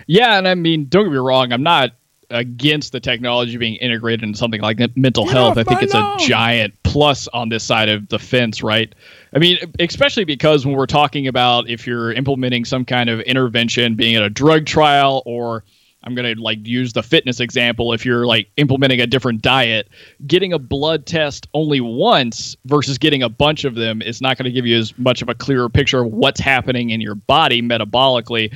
[0.08, 1.92] Yeah, and I mean, don't get me wrong, I'm not
[2.32, 5.58] against the technology being integrated in something like mental Get health.
[5.58, 6.20] I think it's lawn.
[6.20, 8.94] a giant plus on this side of the fence, right?
[9.34, 13.96] I mean, especially because when we're talking about if you're implementing some kind of intervention,
[13.96, 15.64] being at a drug trial or
[16.04, 17.92] I'm going to like use the fitness example.
[17.94, 19.90] If you're like implementing a different diet,
[20.26, 24.46] getting a blood test only once versus getting a bunch of them is not going
[24.46, 27.62] to give you as much of a clearer picture of what's happening in your body
[27.62, 28.56] metabolically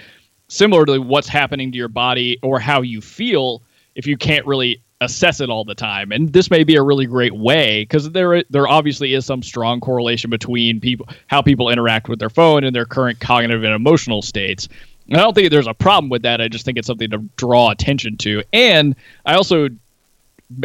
[0.54, 3.64] similar to what's happening to your body or how you feel
[3.96, 6.12] if you can't really assess it all the time.
[6.12, 9.82] And this may be a really great way because there there obviously is some strong
[9.82, 14.22] correlation between people how people interact with their phone and their current cognitive and emotional
[14.22, 14.70] states.
[15.10, 16.40] And I don't think there's a problem with that.
[16.40, 18.44] I just think it's something to draw attention to.
[18.54, 19.70] And I also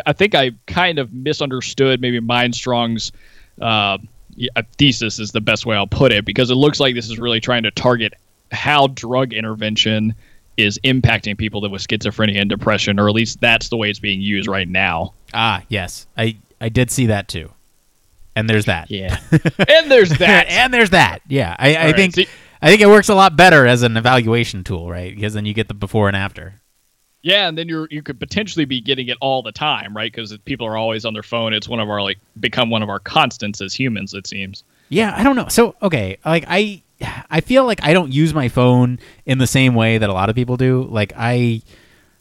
[0.07, 3.11] I think I kind of misunderstood maybe Mindstrong's
[3.61, 3.99] uh,
[4.77, 7.41] thesis is the best way I'll put it because it looks like this is really
[7.41, 8.13] trying to target
[8.53, 10.15] how drug intervention
[10.57, 14.01] is impacting people that with schizophrenia and depression, or at least that's the way it's
[14.01, 15.15] being used right now.
[15.33, 17.51] Ah, yes, I I did see that too,
[18.35, 18.91] and there's that.
[18.91, 19.19] Yeah,
[19.69, 21.21] and there's that, and there's that.
[21.29, 22.27] Yeah, I, I right, think see,
[22.61, 25.15] I think it works a lot better as an evaluation tool, right?
[25.15, 26.55] Because then you get the before and after.
[27.23, 30.11] Yeah, and then you're you could potentially be getting it all the time, right?
[30.11, 31.53] Because people are always on their phone.
[31.53, 34.15] It's one of our like become one of our constants as humans.
[34.15, 34.65] It seems.
[34.89, 35.49] Yeah, I don't know.
[35.49, 36.83] So okay, like I
[37.31, 40.29] I feel like I don't use my phone in the same way that a lot
[40.29, 40.87] of people do.
[40.91, 41.63] Like I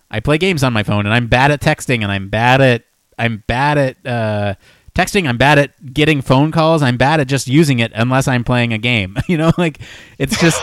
[0.10, 2.84] I play games on my phone and I'm bad at texting and I'm bad at
[3.20, 4.56] I'm bad at uh,
[4.94, 8.44] texting, I'm bad at getting phone calls, I'm bad at just using it unless I'm
[8.44, 9.18] playing a game.
[9.28, 9.80] you know, like
[10.18, 10.62] it's just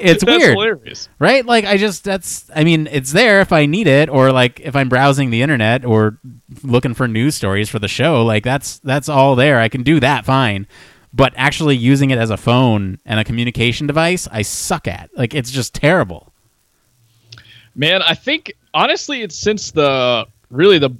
[0.00, 0.50] it's weird.
[0.50, 1.08] Hilarious.
[1.18, 1.44] Right?
[1.44, 4.74] Like I just that's I mean, it's there if I need it or like if
[4.74, 6.18] I'm browsing the internet or
[6.62, 9.60] looking for news stories for the show, like that's that's all there.
[9.60, 10.66] I can do that fine
[11.12, 15.10] but actually using it as a phone and a communication device, I suck at.
[15.16, 16.32] Like it's just terrible.
[17.74, 20.90] Man, I think honestly, it's since the really the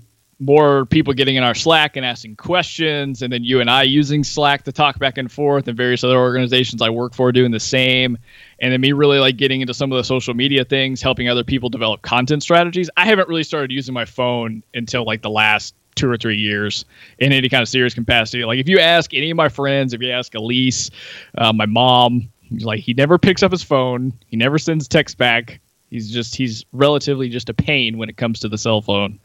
[0.40, 4.22] more people getting in our Slack and asking questions, and then you and I using
[4.22, 7.60] Slack to talk back and forth, and various other organizations I work for doing the
[7.60, 8.16] same,
[8.60, 11.42] and then me really like getting into some of the social media things, helping other
[11.42, 12.88] people develop content strategies.
[12.96, 16.84] I haven't really started using my phone until like the last two or three years
[17.18, 18.44] in any kind of serious capacity.
[18.44, 20.90] Like if you ask any of my friends, if you ask Elise,
[21.36, 24.12] uh, my mom, He's like he never picks up his phone.
[24.26, 25.60] He never sends text back.
[25.90, 29.18] He's just he's relatively just a pain when it comes to the cell phone.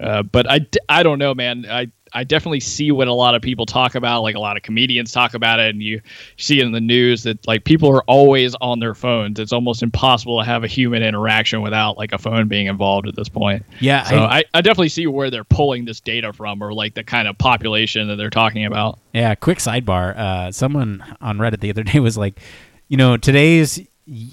[0.00, 1.66] Uh, but I, I don't know, man.
[1.68, 4.62] I I definitely see what a lot of people talk about, like a lot of
[4.62, 6.00] comedians talk about it, and you
[6.36, 9.38] see it in the news that like people are always on their phones.
[9.38, 13.16] It's almost impossible to have a human interaction without like a phone being involved at
[13.16, 13.64] this point.
[13.80, 16.94] Yeah, so I, I, I definitely see where they're pulling this data from, or like
[16.94, 18.98] the kind of population that they're talking about.
[19.12, 20.16] Yeah, quick sidebar.
[20.16, 22.40] Uh, someone on Reddit the other day was like,
[22.88, 23.80] you know, today's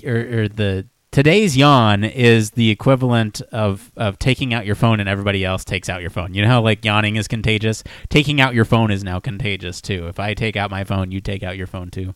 [0.05, 5.09] or, or the today's yawn is the equivalent of of taking out your phone and
[5.09, 6.33] everybody else takes out your phone.
[6.33, 7.83] You know how like yawning is contagious?
[8.09, 10.07] Taking out your phone is now contagious too.
[10.07, 12.13] If I take out my phone, you take out your phone too.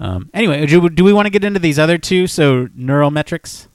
[0.00, 2.26] Um, anyway, do, do we want to get into these other two?
[2.26, 3.66] So NeuraMetrix.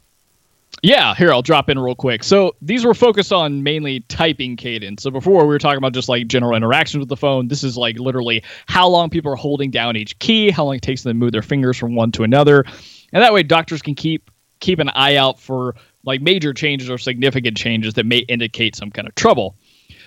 [0.81, 2.23] Yeah, here I'll drop in real quick.
[2.23, 5.03] So these were focused on mainly typing cadence.
[5.03, 7.47] So before we were talking about just like general interactions with the phone.
[7.47, 10.81] This is like literally how long people are holding down each key, how long it
[10.81, 12.65] takes them to move their fingers from one to another,
[13.13, 14.31] and that way doctors can keep
[14.63, 18.89] keep an eye out for like major changes or significant changes that may indicate some
[18.89, 19.55] kind of trouble.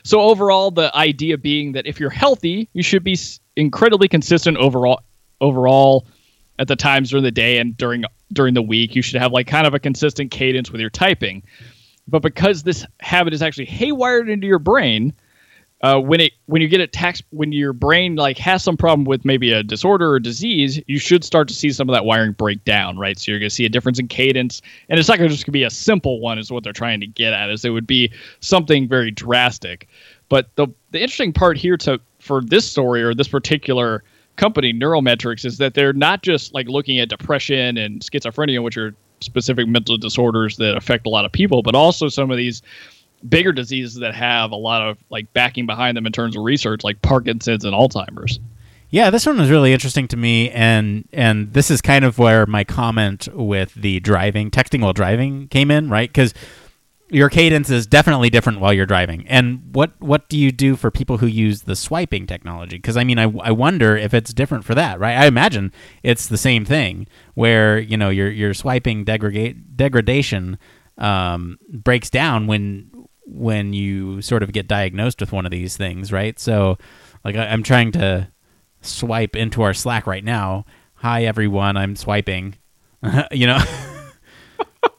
[0.03, 3.19] So overall, the idea being that if you're healthy, you should be
[3.57, 5.01] incredibly consistent overall.
[5.41, 6.07] Overall,
[6.59, 9.47] at the times during the day and during during the week, you should have like
[9.47, 11.43] kind of a consistent cadence with your typing.
[12.09, 15.13] But because this habit is actually haywired into your brain,
[15.83, 19.05] uh, when it when you get it taxed when your brain like has some problem
[19.05, 22.33] with maybe a disorder or disease you should start to see some of that wiring
[22.33, 23.19] break down right?
[23.19, 25.51] So you're going to see a difference in cadence and it's not going to just
[25.51, 28.11] be a simple one is what they're trying to get at is it would be
[28.41, 29.89] something very drastic.
[30.29, 34.03] But the the interesting part here to for this story or this particular
[34.37, 38.95] company NeuraMetrix is that they're not just like looking at depression and schizophrenia which are
[39.21, 42.61] specific mental disorders that affect a lot of people but also some of these
[43.27, 46.85] bigger diseases that have a lot of like backing behind them in terms of research,
[46.85, 48.41] like Parkinson's and Alzheimer's.
[48.91, 52.47] Yeah, this one was really interesting to me, and and this is kind of where
[52.47, 56.09] my comment with the driving, texting while driving, came in, right?
[56.09, 56.33] Because
[57.09, 59.27] your cadence is definitely different while you're driving.
[59.29, 62.77] And what what do you do for people who use the swiping technology?
[62.77, 65.17] Because I mean, I, I wonder if it's different for that, right?
[65.17, 70.59] I imagine it's the same thing where you know your your swiping degradation
[70.99, 72.91] um, breaks down when
[73.27, 76.39] when you sort of get diagnosed with one of these things, right?
[76.39, 76.79] So,
[77.25, 78.29] like, I, am trying to
[78.81, 80.65] swipe into our Slack right now.
[80.95, 81.77] Hi, everyone.
[81.77, 82.57] I'm swiping.
[83.33, 83.59] you know.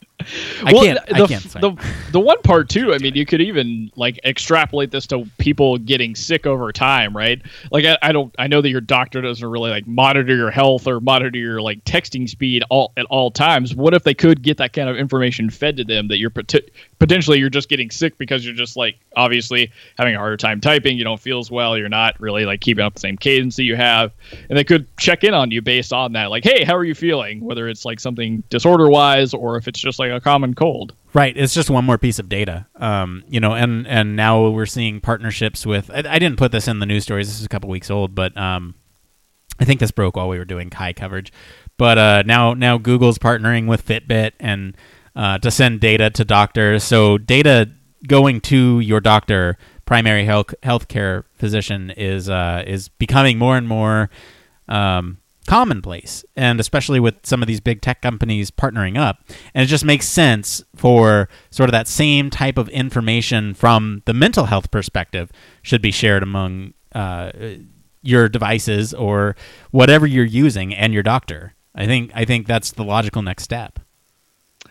[0.63, 1.07] I well, can't.
[1.07, 1.43] The, I can't.
[1.43, 2.93] The, the one part too.
[2.93, 7.41] I mean, you could even like extrapolate this to people getting sick over time, right?
[7.71, 8.33] Like, I, I, don't.
[8.37, 11.83] I know that your doctor doesn't really like monitor your health or monitor your like
[11.85, 13.75] texting speed all at all times.
[13.75, 16.53] What if they could get that kind of information fed to them that you're pot-
[16.99, 20.97] potentially you're just getting sick because you're just like obviously having a harder time typing.
[20.97, 21.77] You don't feel as well.
[21.77, 24.13] You're not really like keeping up the same cadence that you have,
[24.49, 26.29] and they could check in on you based on that.
[26.29, 27.41] Like, hey, how are you feeling?
[27.41, 30.93] Whether it's like something disorder wise or if it's just like a common cold.
[31.13, 31.35] Right.
[31.35, 32.67] It's just one more piece of data.
[32.75, 35.89] Um, you know, and and now we're seeing partnerships with.
[35.89, 37.27] I, I didn't put this in the news stories.
[37.27, 38.75] This is a couple weeks old, but um,
[39.59, 41.31] I think this broke while we were doing CHI coverage.
[41.77, 44.75] But uh, now now Google's partnering with Fitbit and
[45.15, 46.83] uh, to send data to doctors.
[46.83, 47.69] So data
[48.07, 54.09] going to your doctor, primary health healthcare physician, is uh, is becoming more and more
[54.67, 59.23] um, commonplace, and especially with some of these big tech companies partnering up.
[59.53, 64.13] And it just makes sense for sort of that same type of information from the
[64.13, 65.31] mental health perspective
[65.63, 67.31] should be shared among uh,
[68.03, 69.35] your devices or
[69.71, 71.53] whatever you're using and your doctor.
[71.73, 73.79] I think I think that's the logical next step.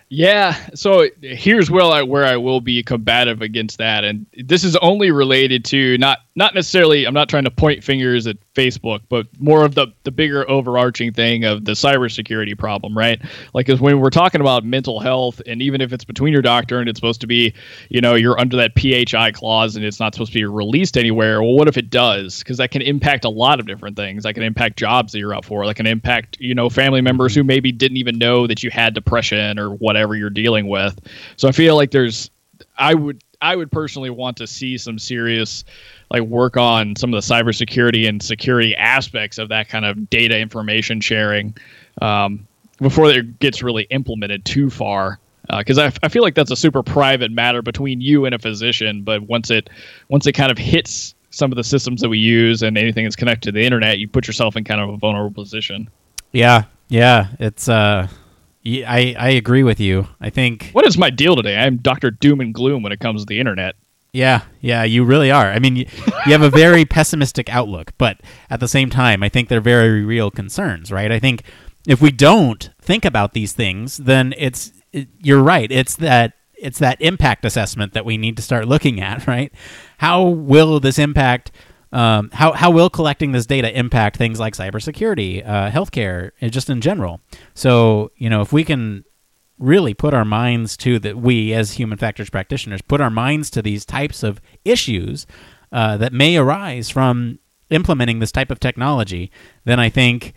[0.09, 4.77] Yeah, so here's where I where I will be combative against that, and this is
[4.77, 7.07] only related to not not necessarily.
[7.07, 11.13] I'm not trying to point fingers at Facebook, but more of the the bigger overarching
[11.13, 13.21] thing of the cybersecurity problem, right?
[13.53, 16.81] Like, is when we're talking about mental health, and even if it's between your doctor
[16.81, 17.53] and it's supposed to be,
[17.91, 21.43] you know, you're under that PHI clause and it's not supposed to be released anywhere.
[21.43, 22.39] Well, what if it does?
[22.39, 24.25] Because that can impact a lot of different things.
[24.25, 25.67] That can impact jobs that you're up for.
[25.67, 28.95] That can impact, you know, family members who maybe didn't even know that you had
[28.95, 30.99] depression or whatever you're dealing with.
[31.37, 32.31] So I feel like there's
[32.79, 35.65] I would I would personally want to see some serious
[36.11, 40.39] like work on some of the cybersecurity and security aspects of that kind of data
[40.39, 41.55] information sharing
[42.01, 42.47] um,
[42.81, 45.19] before it gets really implemented too far.
[45.59, 48.39] Because uh, I, I feel like that's a super private matter between you and a
[48.39, 49.71] physician, but once it
[50.09, 53.15] once it kind of hits some of the systems that we use and anything that's
[53.15, 55.89] connected to the internet, you put yourself in kind of a vulnerable position.
[56.33, 58.09] Yeah, yeah, it's uh,
[58.67, 60.09] yeah, I, I agree with you.
[60.21, 60.71] I think.
[60.73, 61.57] What is my deal today?
[61.57, 63.77] I'm Doctor Doom and Gloom when it comes to the internet.
[64.13, 65.47] Yeah, yeah, you really are.
[65.47, 65.87] I mean, you,
[66.25, 70.05] you have a very pessimistic outlook, but at the same time, I think they're very
[70.05, 71.13] real concerns, right?
[71.13, 71.43] I think
[71.87, 75.71] if we don't think about these things, then it's it, you're right.
[75.71, 79.53] It's that it's that impact assessment that we need to start looking at, right?
[79.99, 81.53] How will this impact?
[81.93, 86.69] Um, how how will collecting this data impact things like cybersecurity, uh, healthcare, and just
[86.69, 87.21] in general?
[87.55, 89.05] So you know, if we can
[89.59, 93.63] really put our minds to that, we as human factors practitioners put our minds to
[93.63, 95.27] these types of issues
[95.73, 97.39] uh, that may arise from
[97.71, 99.31] implementing this type of technology,
[99.65, 100.35] then I think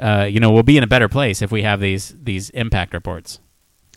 [0.00, 2.94] uh, you know we'll be in a better place if we have these these impact
[2.94, 3.40] reports.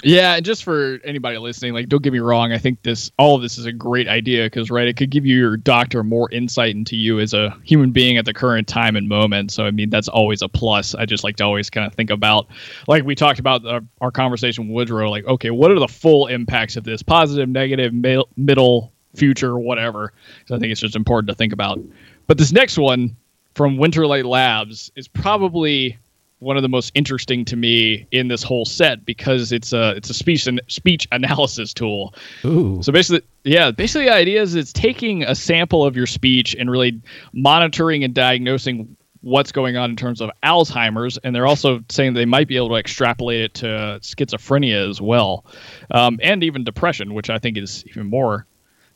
[0.03, 2.51] Yeah, and just for anybody listening, like, don't get me wrong.
[2.51, 5.25] I think this, all of this, is a great idea because, right, it could give
[5.25, 8.97] you your doctor more insight into you as a human being at the current time
[8.97, 9.51] and moment.
[9.51, 10.93] So, I mean, that's always a plus.
[10.93, 12.47] I just like to always kind of think about,
[12.87, 16.27] like we talked about our, our conversation with Woodrow, like, okay, what are the full
[16.27, 17.01] impacts of this?
[17.01, 20.11] Positive, negative, mid- middle, future, whatever.
[20.47, 21.79] So, I think it's just important to think about.
[22.27, 23.15] But this next one
[23.55, 25.97] from Winterlight Labs is probably
[26.43, 30.09] one of the most interesting to me in this whole set because it's a it's
[30.09, 32.13] a speech and speech analysis tool.
[32.45, 32.81] Ooh.
[32.83, 36.69] So basically, yeah, basically the idea is it's taking a sample of your speech and
[36.69, 37.01] really
[37.33, 42.25] monitoring and diagnosing what's going on in terms of Alzheimer's, and they're also saying they
[42.25, 45.45] might be able to extrapolate it to schizophrenia as well,
[45.91, 48.45] um, and even depression, which I think is even more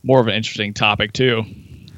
[0.03, 1.43] more of an interesting topic too.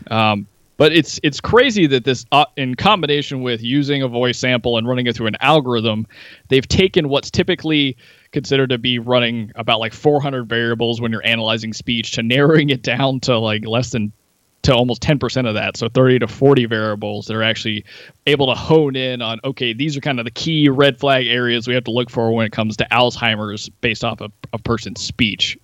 [0.10, 0.48] Um,
[0.80, 4.88] but it's it's crazy that this, uh, in combination with using a voice sample and
[4.88, 6.08] running it through an algorithm,
[6.48, 7.98] they've taken what's typically
[8.32, 12.82] considered to be running about like 400 variables when you're analyzing speech to narrowing it
[12.82, 14.14] down to like less than
[14.62, 15.76] to almost 10% of that.
[15.76, 17.84] So 30 to 40 variables that are actually
[18.26, 21.68] able to hone in on okay these are kind of the key red flag areas
[21.68, 25.02] we have to look for when it comes to alzheimer's based off of a person's
[25.02, 25.58] speech.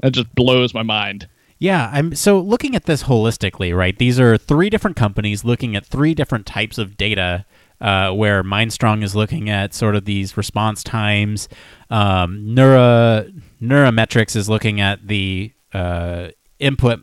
[0.00, 1.28] That just blows my mind
[1.58, 3.98] Yeah, I'm so looking at this holistically, right?
[3.98, 7.44] These are three different companies looking at three different types of data.
[7.80, 11.48] Uh, where Mindstrong is looking at sort of these response times,
[11.90, 13.24] um, Neuro
[13.62, 17.02] NeuraMetrix is looking at the uh, input,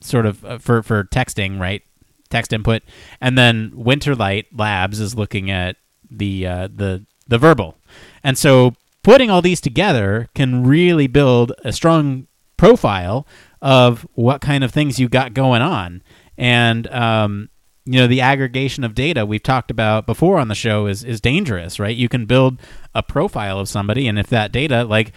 [0.00, 1.82] sort of uh, for for texting, right?
[2.30, 2.82] Text input,
[3.20, 5.76] and then Winterlight Labs is looking at
[6.10, 7.76] the uh, the the verbal,
[8.24, 8.74] and so
[9.04, 12.26] putting all these together can really build a strong
[12.60, 13.26] profile
[13.62, 16.02] of what kind of things you got going on.
[16.36, 17.48] And um,
[17.86, 21.20] you know, the aggregation of data we've talked about before on the show is is
[21.20, 21.96] dangerous, right?
[21.96, 22.60] You can build
[22.94, 25.12] a profile of somebody, and if that data, like,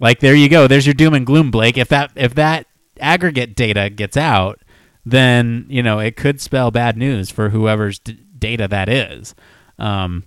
[0.00, 1.78] like there you go, there's your doom and gloom, Blake.
[1.78, 2.66] If that if that
[3.00, 4.60] aggregate data gets out,
[5.06, 9.34] then you know it could spell bad news for whoever's d- data that is.
[9.78, 10.24] Um,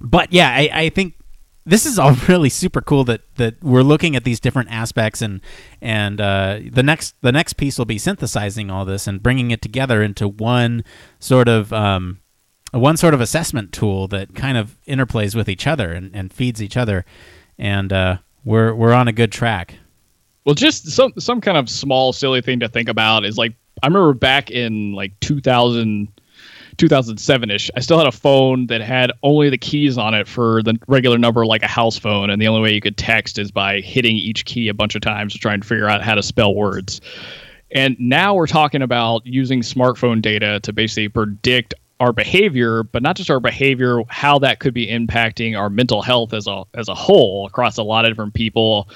[0.00, 1.14] but yeah, I, I think
[1.66, 5.40] this is all really super cool that that we're looking at these different aspects and
[5.80, 9.62] and uh, the next the next piece will be synthesizing all this and bringing it
[9.62, 10.84] together into one
[11.18, 12.20] sort of um,
[12.72, 16.62] one sort of assessment tool that kind of interplays with each other and, and feeds
[16.62, 17.04] each other.
[17.58, 19.76] And uh, we're we're on a good track.
[20.44, 23.86] Well, just some some kind of small silly thing to think about is like I
[23.86, 26.08] remember back in like 2000
[26.76, 27.70] 2007ish.
[27.76, 31.18] I still had a phone that had only the keys on it for the regular
[31.18, 34.16] number like a house phone and the only way you could text is by hitting
[34.16, 37.00] each key a bunch of times to try and figure out how to spell words.
[37.70, 43.16] And now we're talking about using smartphone data to basically predict our behavior, but not
[43.16, 46.94] just our behavior, how that could be impacting our mental health as a as a
[46.94, 48.88] whole across a lot of different people,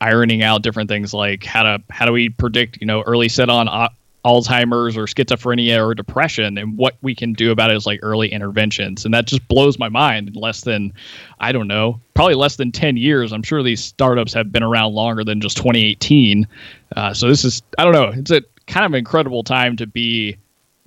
[0.00, 3.48] ironing out different things like how to how do we predict you know early set
[3.48, 3.88] on uh,
[4.26, 8.32] Alzheimer's or schizophrenia or depression, and what we can do about it is like early
[8.32, 10.26] interventions, and that just blows my mind.
[10.26, 10.92] In less than,
[11.38, 13.32] I don't know, probably less than ten years.
[13.32, 16.48] I'm sure these startups have been around longer than just 2018.
[16.96, 20.36] Uh, so this is I don't know, it's a kind of incredible time to be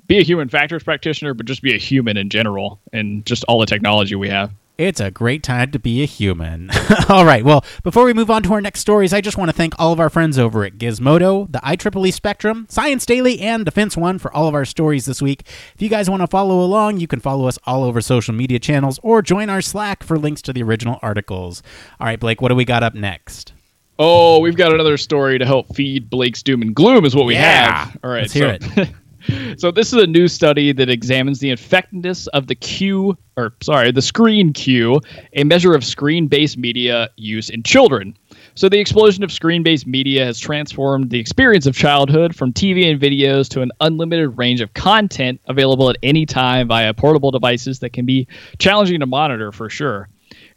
[0.08, 3.60] be a human factors practitioner, but just be a human in general and just all
[3.60, 4.52] the technology we have.
[4.80, 6.72] It's a great time to be a human.
[7.10, 7.44] all right.
[7.44, 9.92] Well, before we move on to our next stories, I just want to thank all
[9.92, 14.34] of our friends over at Gizmodo, the IEEE Spectrum, Science Daily, and Defense One for
[14.34, 15.42] all of our stories this week.
[15.76, 18.58] If you guys want to follow along, you can follow us all over social media
[18.58, 21.62] channels or join our Slack for links to the original articles.
[22.00, 23.52] All right, Blake, what do we got up next?
[24.00, 27.34] Oh, we've got another story to help feed Blake's doom and gloom, is what we
[27.34, 27.84] Yeah.
[27.84, 27.98] have.
[28.02, 28.84] All right, Let's hear so,
[29.58, 33.92] so this is a new study that examines the effectiveness of the Q, or sorry,
[33.92, 35.04] the ScreenQ,
[35.34, 38.18] a measure of screen-based media use in children.
[38.56, 43.00] So the explosion of screen-based media has transformed the experience of childhood from TV and
[43.00, 47.94] videos to an unlimited range of content available at any time via portable devices that
[47.94, 48.28] can be
[48.58, 50.10] challenging to monitor for sure.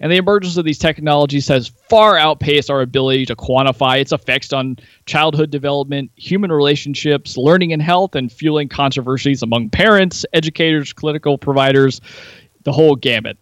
[0.03, 4.53] And the emergence of these technologies has far outpaced our ability to quantify its effects
[4.53, 4.76] on
[5.07, 12.00] childhood development, human relationships, learning and health, and fueling controversies among parents, educators, clinical providers,
[12.64, 13.38] the whole gamut.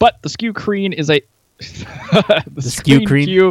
[0.00, 1.22] but the skew screen is a
[1.58, 3.26] the, the skew screen.
[3.26, 3.48] Cue,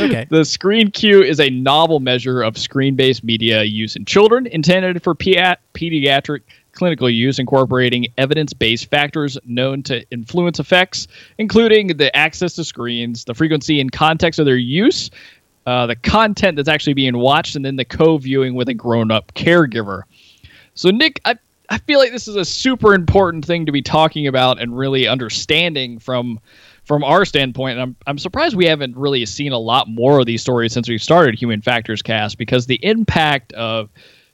[0.00, 0.26] okay.
[0.30, 6.42] The ScreenQ is a novel measure of screen-based media use in children, intended for pediatric
[6.80, 11.06] clinical use, incorporating evidence-based factors known to influence effects,
[11.36, 15.10] including the access to screens, the frequency and context of their use,
[15.66, 20.04] uh, the content that's actually being watched, and then the co-viewing with a grown-up caregiver.
[20.72, 21.36] So, Nick, I
[21.68, 25.06] I feel like this is a super important thing to be talking about and really
[25.06, 26.40] understanding from
[26.84, 27.78] from our standpoint.
[27.78, 30.88] And I'm I'm surprised we haven't really seen a lot more of these stories since
[30.88, 33.90] we started Human Factors Cast because the impact of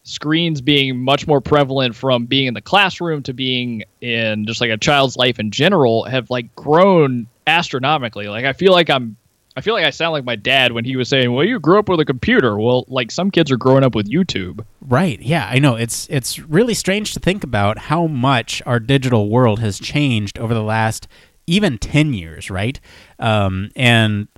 [0.07, 4.71] screens being much more prevalent from being in the classroom to being in just like
[4.71, 8.29] a child's life in general have like grown astronomically.
[8.29, 9.17] Like I feel like I'm
[9.57, 11.79] I feel like I sound like my dad when he was saying, "Well, you grew
[11.79, 14.65] up with a computer." Well, like some kids are growing up with YouTube.
[14.81, 15.21] Right.
[15.21, 15.77] Yeah, I know.
[15.77, 20.53] It's it's really strange to think about how much our digital world has changed over
[20.55, 21.09] the last
[21.47, 22.79] even 10 years, right?
[23.19, 24.29] Um, and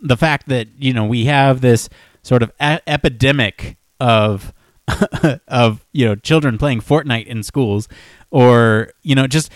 [0.00, 1.88] the fact that, you know, we have this
[2.22, 4.52] sort of a- epidemic of
[5.48, 7.88] of, you know, children playing Fortnite in schools
[8.30, 9.50] or, you know, just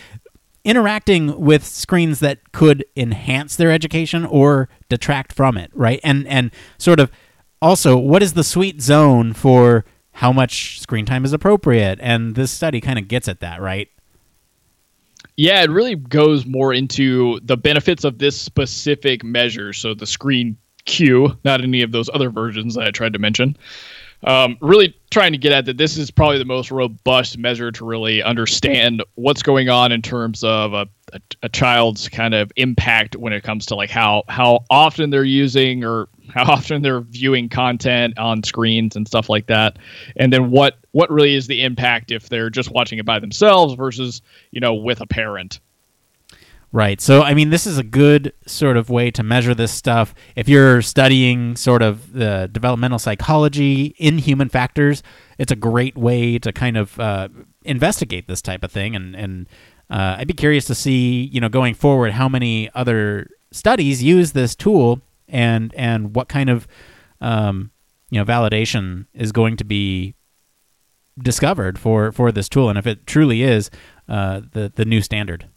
[0.64, 6.00] interacting with screens that could enhance their education or detract from it, right?
[6.04, 7.10] And and sort of
[7.62, 11.98] also what is the sweet zone for how much screen time is appropriate?
[12.02, 13.88] And this study kind of gets at that, right?
[15.36, 19.72] Yeah, it really goes more into the benefits of this specific measure.
[19.72, 23.56] So the screen cue, not any of those other versions that I tried to mention
[24.24, 27.84] um, really trying to get at that this is probably the most robust measure to
[27.84, 33.16] really understand what's going on in terms of a, a, a, child's kind of impact
[33.16, 37.48] when it comes to like how how often they're using or how often they're viewing
[37.48, 39.78] content on screens and stuff like that.
[40.16, 43.74] And then what what really is the impact if they're just watching it by themselves
[43.74, 45.60] versus you know with a parent
[46.70, 47.00] Right.
[47.00, 50.14] So, I mean, this is a good sort of way to measure this stuff.
[50.36, 55.02] If you're studying sort of the developmental psychology in human factors,
[55.38, 57.28] it's a great way to kind of uh,
[57.64, 58.94] investigate this type of thing.
[58.94, 59.48] And, and
[59.88, 64.32] uh, I'd be curious to see, you know, going forward, how many other studies use
[64.32, 66.68] this tool and, and what kind of,
[67.22, 67.70] um,
[68.10, 70.14] you know, validation is going to be
[71.18, 72.68] discovered for, for this tool.
[72.68, 73.70] And if it truly is
[74.06, 75.48] uh, the, the new standard.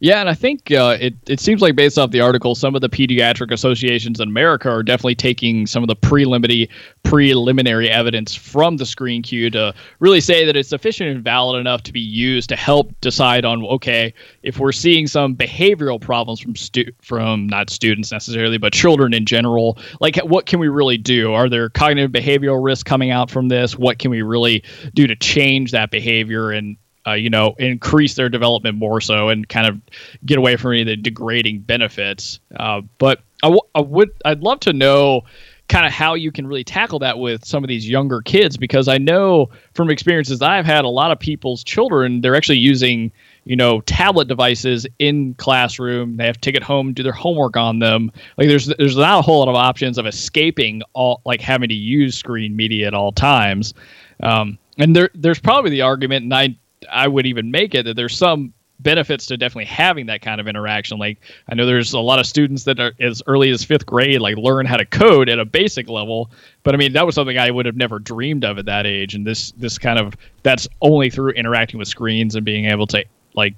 [0.00, 2.82] Yeah, and I think uh, it it seems like based off the article, some of
[2.82, 6.70] the pediatric associations in America are definitely taking some of the preliminary
[7.02, 11.92] preliminary evidence from the ScreenQ to really say that it's sufficient and valid enough to
[11.92, 16.92] be used to help decide on okay if we're seeing some behavioral problems from stu-
[17.02, 21.32] from not students necessarily but children in general, like what can we really do?
[21.32, 23.76] Are there cognitive behavioral risks coming out from this?
[23.76, 24.62] What can we really
[24.94, 26.76] do to change that behavior and
[27.08, 29.80] uh, you know, increase their development more so and kind of
[30.26, 32.40] get away from any of the degrading benefits.
[32.56, 35.22] Uh, but I, w- I would, I'd love to know
[35.68, 38.88] kind of how you can really tackle that with some of these younger kids because
[38.88, 43.12] I know from experiences I've had a lot of people's children they're actually using
[43.44, 46.16] you know tablet devices in classroom.
[46.16, 48.10] They have to take it home do their homework on them.
[48.36, 51.74] Like there's there's not a whole lot of options of escaping all like having to
[51.74, 53.74] use screen media at all times.
[54.22, 56.56] Um, and there there's probably the argument and I
[56.90, 60.46] I would even make it that there's some benefits to definitely having that kind of
[60.46, 60.98] interaction.
[60.98, 61.18] Like
[61.48, 64.36] I know there's a lot of students that are as early as fifth grade, like
[64.36, 66.30] learn how to code at a basic level.
[66.62, 69.14] But I mean, that was something I would have never dreamed of at that age.
[69.14, 73.04] And this this kind of that's only through interacting with screens and being able to
[73.34, 73.54] like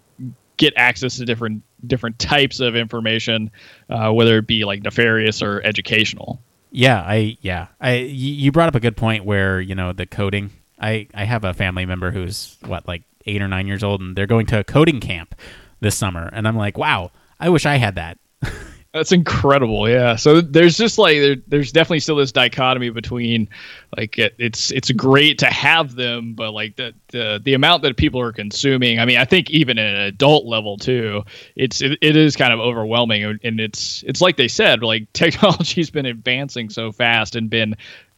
[0.57, 3.51] get access to different different types of information,
[3.89, 6.41] uh, whether it be like nefarious or educational.
[6.71, 10.51] Yeah, I yeah I you brought up a good point where you know the coding.
[10.79, 14.16] I I have a family member who's what like eight or nine years old, and
[14.16, 15.35] they're going to a coding camp
[15.81, 16.29] this summer.
[16.33, 18.18] And I'm like, wow, I wish I had that.
[18.93, 20.16] That's incredible, yeah.
[20.16, 23.49] So there's just like there, there's definitely still this dichotomy between
[23.97, 27.97] like it, it's it's great to have them, but like the, the the amount that
[27.97, 28.99] people are consuming.
[28.99, 31.22] I mean, I think even at an adult level too,
[31.55, 35.91] it's it, it is kind of overwhelming, and it's it's like they said, like technology's
[35.91, 37.76] been advancing so fast and been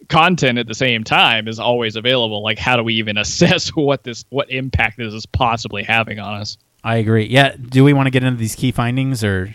[0.08, 4.02] content at the same time is always available like how do we even assess what
[4.02, 8.06] this what impact this is possibly having on us i agree yeah do we want
[8.06, 9.54] to get into these key findings or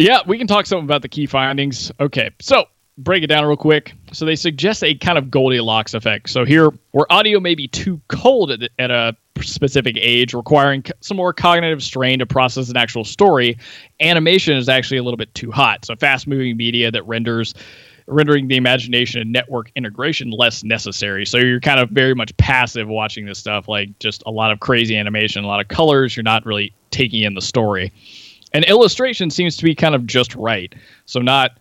[0.00, 2.64] yeah we can talk something about the key findings okay so
[2.98, 6.70] break it down real quick so they suggest a kind of goldilocks effect so here
[6.90, 11.82] where audio may be too cold at, at a specific age requiring some more cognitive
[11.82, 13.56] strain to process an actual story
[14.00, 17.54] animation is actually a little bit too hot so fast moving media that renders
[18.10, 21.24] rendering the imagination and network integration less necessary.
[21.24, 24.60] So you're kind of very much passive watching this stuff, like just a lot of
[24.60, 26.16] crazy animation, a lot of colors.
[26.16, 27.92] You're not really taking in the story.
[28.52, 30.74] And illustration seems to be kind of just right.
[31.06, 31.52] So not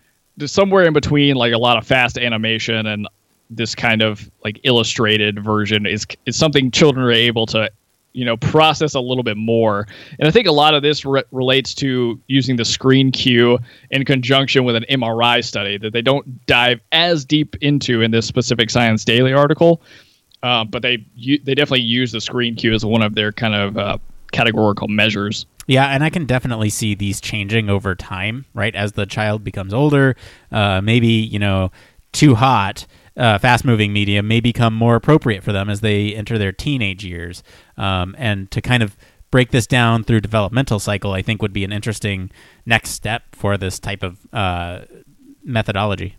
[0.45, 3.07] somewhere in between like a lot of fast animation and
[3.49, 7.69] this kind of like illustrated version is is something children are able to
[8.13, 9.87] you know process a little bit more
[10.19, 14.63] and i think a lot of this re- relates to using the ScreenQ in conjunction
[14.65, 19.03] with an mri study that they don't dive as deep into in this specific science
[19.03, 19.81] daily article
[20.43, 20.97] uh, but they
[21.43, 23.97] they definitely use the ScreenQ as one of their kind of uh,
[24.31, 28.75] categorical measures yeah, and I can definitely see these changing over time, right?
[28.75, 30.15] As the child becomes older,
[30.51, 31.71] uh, maybe you know,
[32.11, 36.39] too hot, uh, fast moving media may become more appropriate for them as they enter
[36.39, 37.43] their teenage years.
[37.77, 38.97] Um, and to kind of
[39.29, 42.31] break this down through developmental cycle, I think would be an interesting
[42.65, 44.85] next step for this type of uh,
[45.43, 46.15] methodology.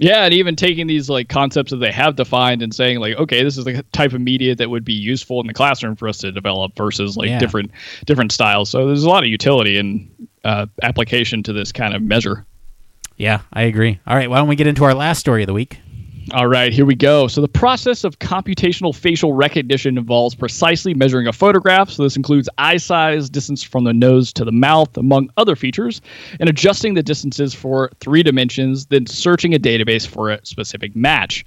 [0.00, 3.44] Yeah, and even taking these like concepts that they have defined and saying like, okay,
[3.44, 6.18] this is the type of media that would be useful in the classroom for us
[6.18, 7.38] to develop versus like yeah.
[7.38, 7.70] different
[8.06, 8.70] different styles.
[8.70, 12.46] So there's a lot of utility and uh, application to this kind of measure.
[13.18, 14.00] Yeah, I agree.
[14.06, 15.78] All right, why don't we get into our last story of the week?
[16.32, 17.26] All right, here we go.
[17.26, 21.90] So, the process of computational facial recognition involves precisely measuring a photograph.
[21.90, 26.00] So, this includes eye size, distance from the nose to the mouth, among other features,
[26.38, 31.44] and adjusting the distances for three dimensions, then searching a database for a specific match.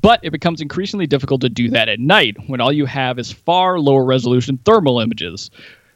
[0.00, 3.30] But it becomes increasingly difficult to do that at night when all you have is
[3.30, 5.50] far lower resolution thermal images.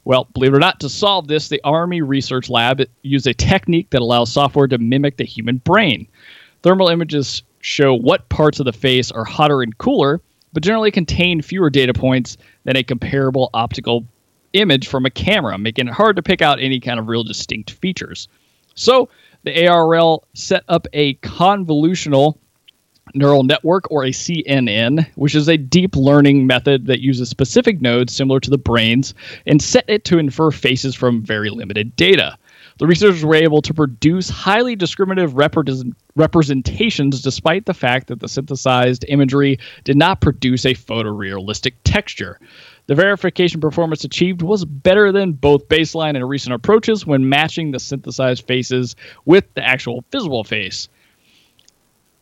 [0.04, 3.88] Well, believe it or not, to solve this, the Army Research Lab used a technique
[3.90, 6.06] that allows software to mimic the human brain.
[6.62, 10.20] Thermal images show what parts of the face are hotter and cooler,
[10.52, 14.04] but generally contain fewer data points than a comparable optical
[14.52, 17.72] image from a camera, making it hard to pick out any kind of real distinct
[17.72, 18.28] features.
[18.74, 19.08] So,
[19.44, 22.38] the ARL set up a convolutional
[23.14, 28.14] neural network or a CNN, which is a deep learning method that uses specific nodes
[28.14, 29.14] similar to the brain's
[29.46, 32.36] and set it to infer faces from very limited data.
[32.78, 38.28] The researchers were able to produce highly discriminative represent- representations despite the fact that the
[38.28, 42.38] synthesized imagery did not produce a photorealistic texture.
[42.86, 47.80] The verification performance achieved was better than both baseline and recent approaches when matching the
[47.80, 50.88] synthesized faces with the actual visible face.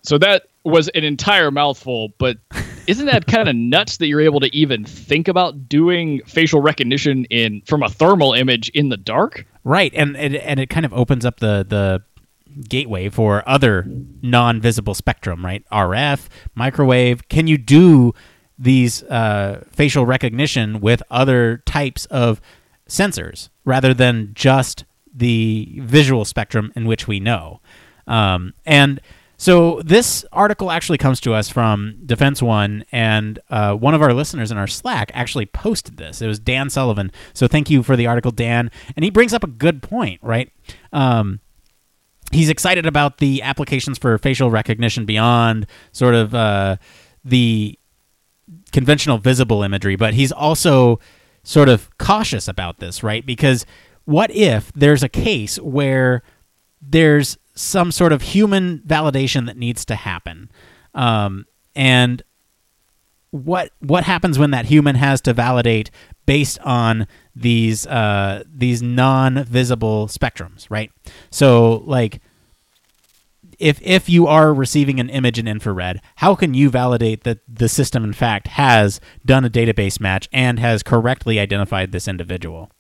[0.07, 2.39] So that was an entire mouthful, but
[2.87, 7.25] isn't that kind of nuts that you're able to even think about doing facial recognition
[7.27, 9.45] in from a thermal image in the dark?
[9.65, 12.03] Right, and and, and it kind of opens up the the
[12.69, 13.85] gateway for other
[14.23, 15.65] non-visible spectrum, right?
[15.71, 17.29] RF, microwave.
[17.29, 18.15] Can you do
[18.59, 22.41] these uh, facial recognition with other types of
[22.89, 27.61] sensors rather than just the visual spectrum in which we know?
[28.07, 29.01] Um, and
[29.37, 34.15] so this article actually comes to us from Defense One, and uh, one of our
[34.15, 36.23] listeners in our Slack actually posted this.
[36.23, 37.13] It was Dan Sullivan.
[37.35, 38.71] So thank you for the article, Dan.
[38.95, 40.51] And he brings up a good point, right?
[40.93, 41.41] Um,
[42.33, 46.77] he's excited about the applications for facial recognition beyond sort of uh,
[47.25, 47.79] the
[48.73, 50.99] conventional visible imagery, but he's also
[51.43, 53.25] sort of cautious about this, right?
[53.25, 53.67] Because
[54.05, 56.23] what if there's a case where
[56.81, 60.51] there's some sort of human validation that needs to happen.
[60.95, 62.23] Um, and
[63.31, 65.91] what what happens when that human has to validate
[66.27, 70.91] based on these uh, these non-visible spectrums, right?
[71.31, 72.21] So like
[73.59, 77.69] if if you are receiving an image in infrared, how can you validate that the
[77.69, 82.71] system in fact has done a database match and has correctly identified this individual?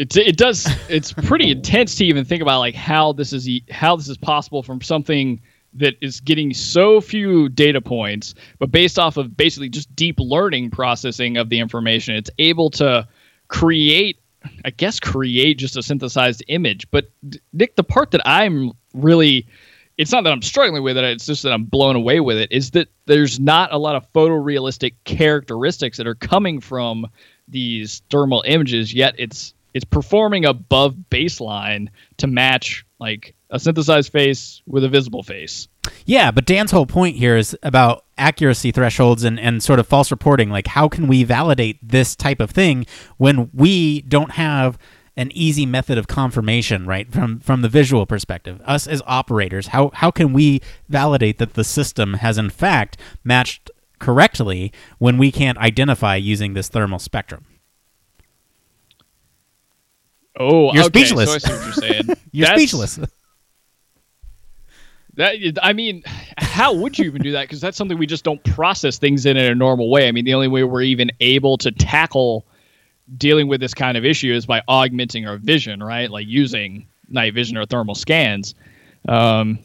[0.00, 3.94] It, it does it's pretty intense to even think about like how this is how
[3.96, 5.40] this is possible from something
[5.74, 10.70] that is getting so few data points but based off of basically just deep learning
[10.70, 13.06] processing of the information it's able to
[13.48, 14.18] create
[14.64, 16.90] i guess create just a synthesized image.
[16.90, 17.10] But
[17.52, 19.46] nick the part that i'm really
[19.98, 22.50] it's not that i'm struggling with it it's just that i'm blown away with it
[22.50, 27.06] is that there's not a lot of photorealistic characteristics that are coming from
[27.48, 34.62] these thermal images yet it's it's performing above baseline to match like a synthesized face
[34.66, 35.68] with a visible face.
[36.06, 40.10] Yeah, but Dan's whole point here is about accuracy thresholds and, and sort of false
[40.10, 40.50] reporting.
[40.50, 44.78] Like, how can we validate this type of thing when we don't have
[45.16, 47.12] an easy method of confirmation, right?
[47.12, 51.64] From from the visual perspective, us as operators, how how can we validate that the
[51.64, 57.44] system has in fact matched correctly when we can't identify using this thermal spectrum?
[60.40, 61.28] Oh, you're okay, speechless.
[61.28, 62.16] So I see what you're saying.
[62.32, 62.98] you're That's, speechless.
[65.14, 66.02] That I mean,
[66.38, 67.42] how would you even do that?
[67.42, 70.08] Because that's something we just don't process things in in a normal way.
[70.08, 72.46] I mean, the only way we're even able to tackle
[73.18, 76.10] dealing with this kind of issue is by augmenting our vision, right?
[76.10, 78.54] Like using night vision or thermal scans.
[79.08, 79.58] Um,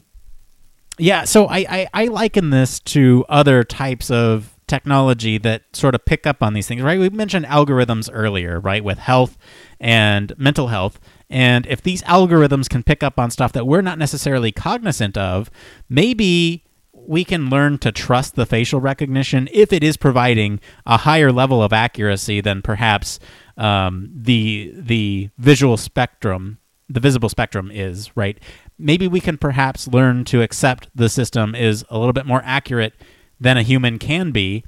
[0.98, 6.04] yeah, so I, I, I liken this to other types of technology that sort of
[6.04, 6.98] pick up on these things, right?
[6.98, 9.38] We mentioned algorithms earlier, right, with health
[9.80, 10.98] and mental health.
[11.30, 15.50] And if these algorithms can pick up on stuff that we're not necessarily cognizant of,
[15.88, 21.30] maybe we can learn to trust the facial recognition if it is providing a higher
[21.30, 23.18] level of accuracy than perhaps
[23.56, 26.58] um, the the visual spectrum,
[26.88, 28.38] the visible spectrum is, right?
[28.78, 32.94] Maybe we can perhaps learn to accept the system is a little bit more accurate
[33.40, 34.64] than a human can be,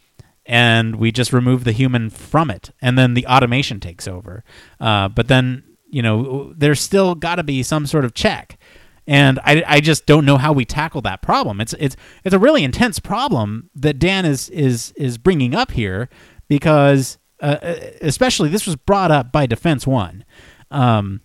[0.47, 4.45] and we just remove the human from it, and then the automation takes over.
[4.81, 8.59] Uh, but then, you know, there's still got to be some sort of check.
[9.07, 11.63] And I, I just don't know how we tackle that problem.
[11.63, 16.11] It's it's it's a really intense problem that Dan is is is bringing up here
[16.47, 17.57] because uh,
[18.03, 20.27] especially this was brought up by Defense One.
[20.71, 21.23] Um,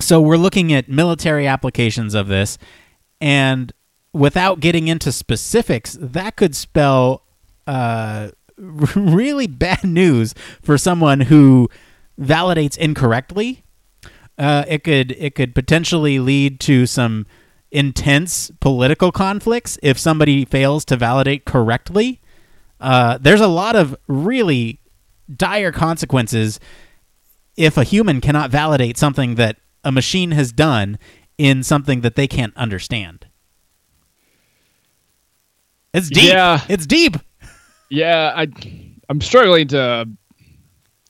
[0.00, 2.58] so we're looking at military applications of this,
[3.22, 3.72] and
[4.18, 7.22] without getting into specifics, that could spell
[7.66, 11.70] uh, really bad news for someone who
[12.20, 13.64] validates incorrectly.
[14.36, 17.26] Uh, it could it could potentially lead to some
[17.70, 22.20] intense political conflicts if somebody fails to validate correctly.
[22.80, 24.80] Uh, there's a lot of really
[25.34, 26.60] dire consequences
[27.56, 30.98] if a human cannot validate something that a machine has done
[31.36, 33.27] in something that they can't understand.
[35.94, 36.24] It's deep.
[36.32, 36.60] Yeah.
[36.68, 37.16] It's deep.
[37.90, 38.48] Yeah, I
[39.08, 40.08] I'm struggling to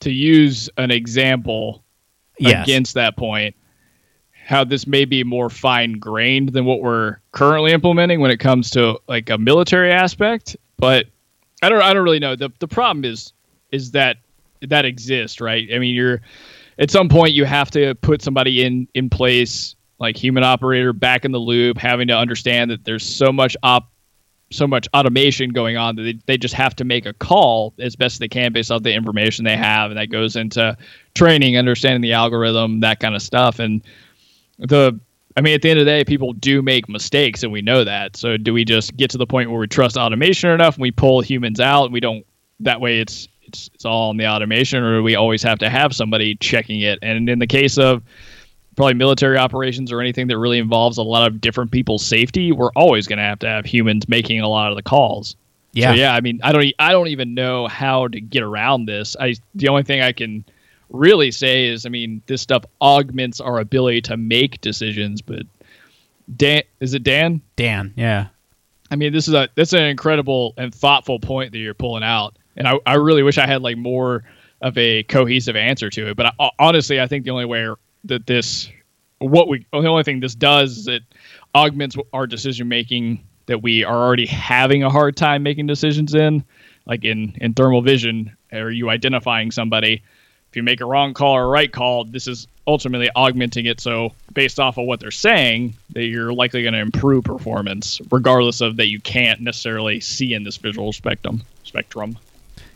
[0.01, 1.83] to use an example
[2.41, 2.65] Yes.
[2.65, 3.53] against that point.
[4.45, 8.69] How this may be more fine grained than what we're currently implementing when it comes
[8.71, 11.05] to like a military aspect, but
[11.61, 12.35] I don't I don't really know.
[12.37, 13.33] The the problem is
[13.73, 14.17] is that
[14.61, 15.67] that exists, right?
[15.73, 16.21] I mean, you're
[16.79, 21.25] at some point you have to put somebody in in place like human operator back
[21.25, 23.91] in the loop, having to understand that there's so much op
[24.51, 27.95] so much automation going on that they, they just have to make a call as
[27.95, 30.75] best they can based off the information they have and that goes into
[31.13, 33.59] training understanding the algorithm that kind of stuff.
[33.59, 33.81] And
[34.57, 34.99] the
[35.37, 37.83] i mean at the end of the day people do make mistakes and we know
[37.83, 38.17] that.
[38.17, 40.91] So do we just get to the point where we trust automation enough and we
[40.91, 42.25] pull humans out and we don't
[42.61, 45.69] that way it's it's it's all on the automation or do we always have to
[45.69, 46.99] have somebody checking it?
[47.01, 48.03] And in the case of
[48.79, 52.71] probably military operations or anything that really involves a lot of different people's safety, we're
[52.77, 55.35] always going to have to have humans making a lot of the calls.
[55.73, 55.91] Yeah.
[55.91, 59.17] So yeah, I mean, I don't, I don't even know how to get around this.
[59.19, 60.45] I, the only thing I can
[60.91, 65.21] really say is, I mean, this stuff augments our ability to make decisions.
[65.21, 65.41] But
[66.37, 67.41] Dan, is it Dan?
[67.57, 67.93] Dan.
[67.97, 68.27] Yeah.
[68.89, 72.37] I mean, this is a that's an incredible and thoughtful point that you're pulling out,
[72.55, 74.23] and I, I really wish I had like more
[74.61, 76.15] of a cohesive answer to it.
[76.15, 77.67] But I, honestly, I think the only way
[78.05, 78.69] that this,
[79.19, 81.03] what we, the only thing this does is it
[81.55, 86.43] augments our decision making that we are already having a hard time making decisions in,
[86.85, 88.35] like in in thermal vision.
[88.51, 90.03] Are you identifying somebody?
[90.49, 93.79] If you make a wrong call or a right call, this is ultimately augmenting it.
[93.79, 98.61] So based off of what they're saying, that you're likely going to improve performance, regardless
[98.61, 101.41] of that you can't necessarily see in this visual spectrum.
[101.63, 102.17] Spectrum.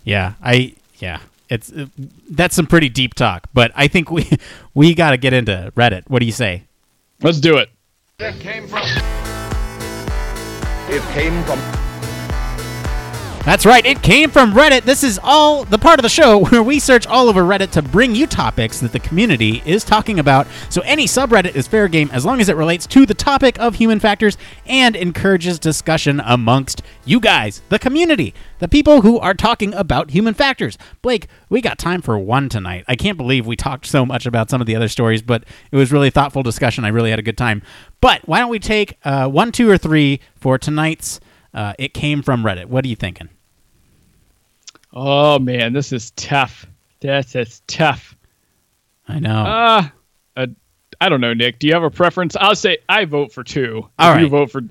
[0.03, 0.33] Yeah.
[0.43, 0.75] I.
[0.97, 1.19] Yeah.
[1.49, 1.87] It's uh,
[2.29, 4.29] that's some pretty deep talk, but I think we
[4.73, 6.03] we got to get into Reddit.
[6.07, 6.63] What do you say?
[7.21, 7.69] Let's do it.
[8.19, 8.83] It came from.
[10.89, 11.82] It came from.
[13.45, 14.83] That's right, it came from Reddit.
[14.83, 17.81] This is all the part of the show where we search all over Reddit to
[17.81, 20.47] bring you topics that the community is talking about.
[20.69, 23.75] So any subreddit is fair game as long as it relates to the topic of
[23.75, 29.73] human factors and encourages discussion amongst you guys, the community, the people who are talking
[29.73, 30.77] about human factors.
[31.01, 32.85] Blake, we got time for one tonight.
[32.87, 35.75] I can't believe we talked so much about some of the other stories, but it
[35.75, 36.85] was really thoughtful discussion.
[36.85, 37.61] I really had a good time.
[37.99, 41.19] But why don't we take uh, one, two, or three for tonight's
[41.53, 42.65] uh, It Came From Reddit?
[42.65, 43.29] What are you thinking?
[44.93, 46.67] Oh man, this is tough.
[46.99, 48.15] This is tough.
[49.07, 49.43] I know.
[49.43, 49.87] Uh,
[50.37, 50.47] uh
[51.01, 51.59] I don't know, Nick.
[51.59, 52.35] Do you have a preference?
[52.35, 53.89] I'll say I vote for two.
[53.99, 54.21] All right.
[54.21, 54.61] You vote for.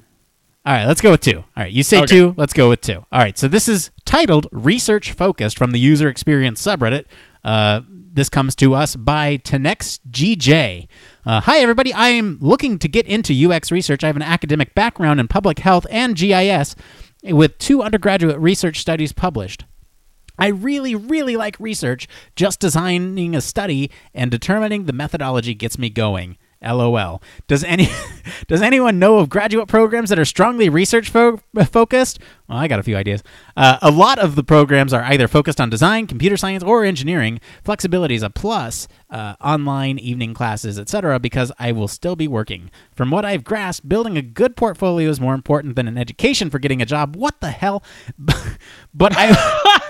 [0.64, 1.38] All right, let's go with two.
[1.38, 2.06] All right, you say Okay.
[2.06, 3.04] two, let's go with two.
[3.10, 7.06] All right, so this is titled Research Focused from the User Experience subreddit.
[7.42, 7.80] Uh,
[8.12, 10.86] this comes to us by Tenex GJ.
[11.24, 11.92] Uh, Hi, everybody.
[11.92, 14.04] I am looking to get into UX research.
[14.04, 16.76] I have an academic background in public health and GIS
[17.24, 19.64] with two undergraduate research studies published.
[20.38, 22.08] I really, really like research.
[22.36, 26.36] Just designing a study and determining the methodology gets me going.
[26.62, 27.22] LOL.
[27.46, 27.88] Does any
[28.48, 31.40] does anyone know of graduate programs that are strongly research fo-
[31.70, 32.18] focused?
[32.48, 33.22] Well, I got a few ideas.
[33.56, 37.40] Uh, a lot of the programs are either focused on design, computer science, or engineering.
[37.64, 38.88] Flexibility is a plus.
[39.10, 41.18] Uh, online evening classes, etc.
[41.18, 42.70] Because I will still be working.
[42.94, 46.58] From what I've grasped, building a good portfolio is more important than an education for
[46.58, 47.14] getting a job.
[47.14, 47.82] What the hell?
[48.94, 49.80] but I.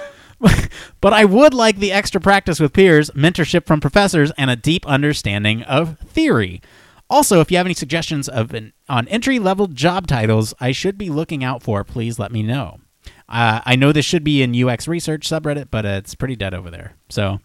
[1.00, 4.86] but I would like the extra practice with peers, mentorship from professors, and a deep
[4.86, 6.60] understanding of theory.
[7.08, 10.96] Also, if you have any suggestions of an, on entry level job titles I should
[10.96, 12.80] be looking out for, please let me know.
[13.28, 16.54] Uh, I know this should be in UX research subreddit, but uh, it's pretty dead
[16.54, 16.94] over there.
[17.08, 17.40] So,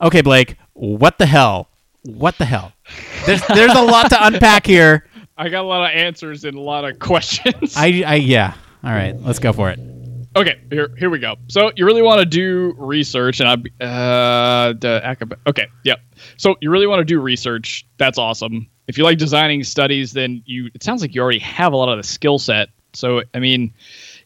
[0.00, 1.68] okay, Blake, what the hell?
[2.02, 2.72] What the hell?
[3.26, 5.06] There's there's a lot to unpack here.
[5.36, 7.74] I got a lot of answers and a lot of questions.
[7.76, 8.54] I, I yeah.
[8.82, 9.78] All right, let's go for it.
[10.36, 11.36] Okay, here here we go.
[11.48, 16.00] So you really want to do research, and I uh the acab- okay, yep.
[16.36, 17.84] So you really want to do research.
[17.98, 18.68] That's awesome.
[18.86, 21.88] If you like designing studies, then you it sounds like you already have a lot
[21.88, 22.68] of the skill set.
[22.92, 23.72] So I mean,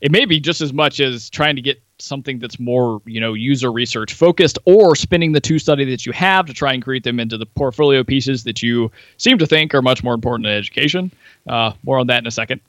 [0.03, 3.33] it may be just as much as trying to get something that's more you know
[3.33, 7.05] user research focused, or spinning the two study that you have to try and create
[7.05, 10.53] them into the portfolio pieces that you seem to think are much more important than
[10.53, 11.11] education.
[11.49, 12.61] Uh, more on that in a second.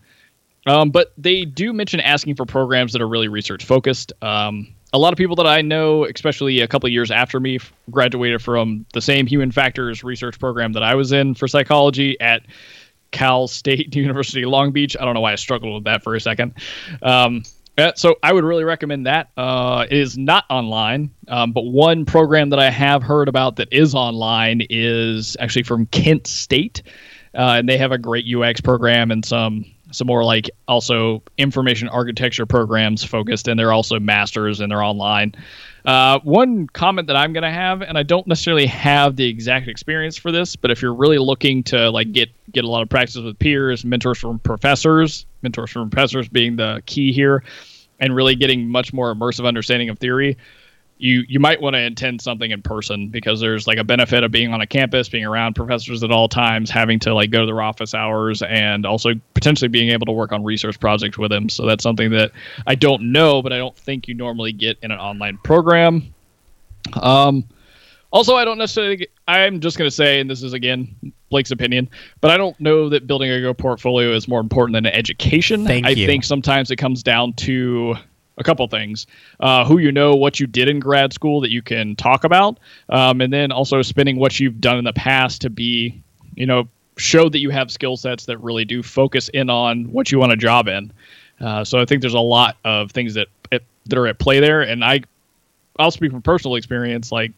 [0.66, 4.14] Um, but they do mention asking for programs that are really research focused.
[4.22, 7.60] Um, a lot of people that I know, especially a couple years after me,
[7.92, 12.44] graduated from the same human factors research program that I was in for psychology at
[13.12, 14.96] Cal State University Long Beach.
[15.00, 16.54] I don't know why I struggled with that for a second.
[17.02, 17.44] Um,
[17.96, 19.32] so I would really recommend that.
[19.36, 23.68] Uh, it is not online, um, but one program that I have heard about that
[23.72, 26.84] is online is actually from Kent State,
[27.34, 29.66] uh, and they have a great UX program and some
[29.96, 35.34] some more like also information architecture programs focused, and they're also masters and they're online.
[35.86, 39.68] Uh, one comment that I'm going to have, and I don't necessarily have the exact
[39.68, 42.90] experience for this, but if you're really looking to like get get a lot of
[42.90, 47.44] practice with peers, mentors from professors, mentors from professors being the key here,
[48.00, 50.38] and really getting much more immersive understanding of theory,
[50.98, 54.32] you you might want to attend something in person because there's like a benefit of
[54.32, 57.46] being on a campus, being around professors at all times, having to like go to
[57.46, 61.50] their office hours, and also potentially being able to work on research projects with them.
[61.50, 62.32] So that's something that
[62.66, 66.14] I don't know, but I don't think you normally get in an online program.
[66.94, 67.44] Um,
[68.12, 68.96] also, I don't necessarily.
[68.98, 70.96] Get, I'm just going to say, and this is again
[71.30, 71.90] Blake's opinion,
[72.22, 75.66] but I don't know that building a good portfolio is more important than education.
[75.66, 76.06] Thank I you.
[76.06, 77.96] think sometimes it comes down to
[78.38, 79.08] a couple things.
[79.40, 82.60] Uh, who you know what you did in grad school that you can talk about
[82.90, 86.02] um, and then also spending what you've done in the past to be
[86.36, 86.68] you know
[86.98, 90.32] show that you have skill sets that really do focus in on what you want
[90.32, 90.92] a job in.
[91.42, 94.62] Uh, so i think there's a lot of things that that are at play there
[94.62, 95.02] and i
[95.78, 97.32] i'll speak from personal experience like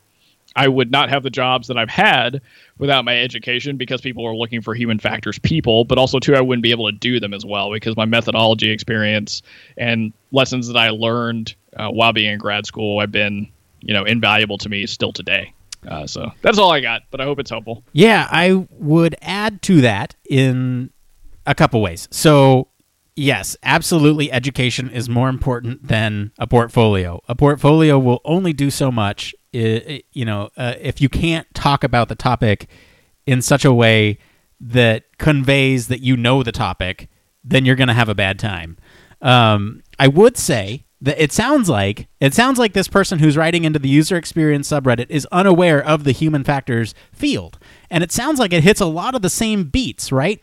[0.58, 2.41] I would not have the jobs that I've had
[2.80, 6.41] without my education because people are looking for human factors people, but also too I
[6.41, 9.43] wouldn't be able to do them as well because my methodology experience
[9.78, 13.47] and lessons that I learned uh, while being in grad school have been
[13.82, 15.53] you know invaluable to me still today.
[15.88, 17.84] Uh, so that's all I got, but I hope it's helpful.
[17.93, 20.89] Yeah, I would add to that in
[21.45, 22.08] a couple ways.
[22.12, 22.70] So
[23.16, 27.22] yes, absolutely, education is more important than a portfolio.
[27.30, 29.36] A portfolio will only do so much
[30.14, 32.68] you know, uh, if you can't talk about the topic
[33.26, 34.18] in such a way
[34.60, 37.10] that conveys that you know the topic,
[37.43, 38.78] then you're going to have a bad time.
[39.22, 43.64] Um, I would say that it sounds like it sounds like this person who's writing
[43.64, 48.39] into the user experience subreddit is unaware of the human factors field, and it sounds
[48.39, 50.41] like it hits a lot of the same beats, right?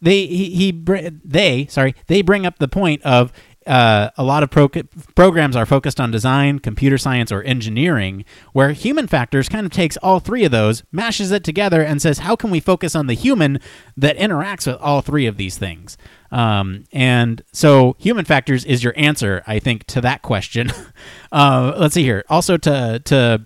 [0.00, 0.72] They he, he
[1.24, 3.32] they sorry they bring up the point of
[3.66, 4.68] uh, a lot of pro-
[5.14, 9.96] programs are focused on design, computer science, or engineering, where human factors kind of takes
[9.98, 13.14] all three of those, mashes it together, and says, how can we focus on the
[13.14, 13.58] human
[13.96, 15.98] that interacts with all three of these things?
[16.30, 20.72] Um, and so, human factors is your answer, I think, to that question.
[21.32, 22.24] uh, let's see here.
[22.28, 23.42] Also, to to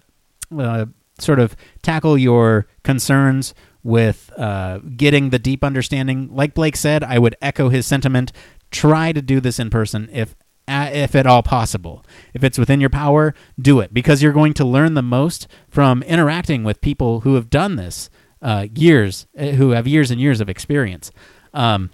[0.59, 0.87] uh,
[1.19, 6.29] sort of tackle your concerns with uh, getting the deep understanding.
[6.31, 8.33] Like Blake said, I would echo his sentiment
[8.71, 10.35] try to do this in person if
[10.69, 12.05] if at all possible.
[12.33, 16.03] If it's within your power, do it because you're going to learn the most from
[16.05, 18.09] interacting with people who have done this
[18.41, 21.11] uh, years, uh, who have years and years of experience.
[21.53, 21.91] Um,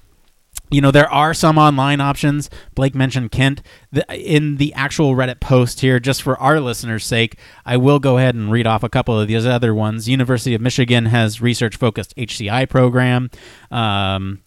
[0.70, 2.50] you know, there are some online options.
[2.74, 3.62] Blake mentioned Kent.
[3.92, 8.18] The, in the actual Reddit post here, just for our listeners' sake, I will go
[8.18, 10.08] ahead and read off a couple of these other ones.
[10.08, 13.30] University of Michigan has research focused HCI program.
[13.70, 14.42] Um,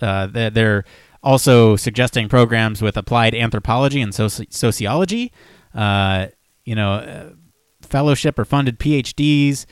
[0.00, 0.84] uh, they're, they're
[1.22, 5.32] also suggesting programs with applied anthropology and soci- sociology,
[5.74, 6.26] uh,
[6.64, 7.30] you know, uh,
[7.82, 9.66] fellowship or funded PhDs.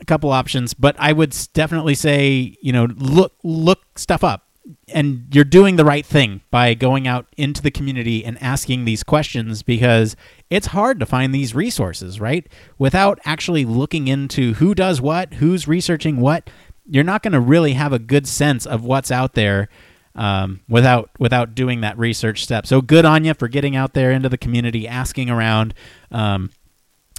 [0.00, 4.48] a couple options, but I would definitely say, you know, look look stuff up.
[4.88, 9.02] And you're doing the right thing by going out into the community and asking these
[9.02, 10.14] questions because
[10.50, 12.46] it's hard to find these resources, right?
[12.78, 16.48] Without actually looking into who does what, who's researching what,
[16.86, 19.68] you're not going to really have a good sense of what's out there
[20.14, 22.66] um, without without doing that research step.
[22.66, 25.74] So good on you for getting out there into the community, asking around.
[26.10, 26.50] Um,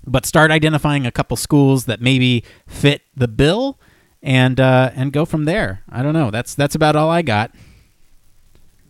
[0.06, 3.80] but start identifying a couple schools that maybe fit the bill
[4.22, 5.84] and uh, and go from there.
[5.90, 6.32] I don't know.
[6.32, 7.52] That's that's about all I got.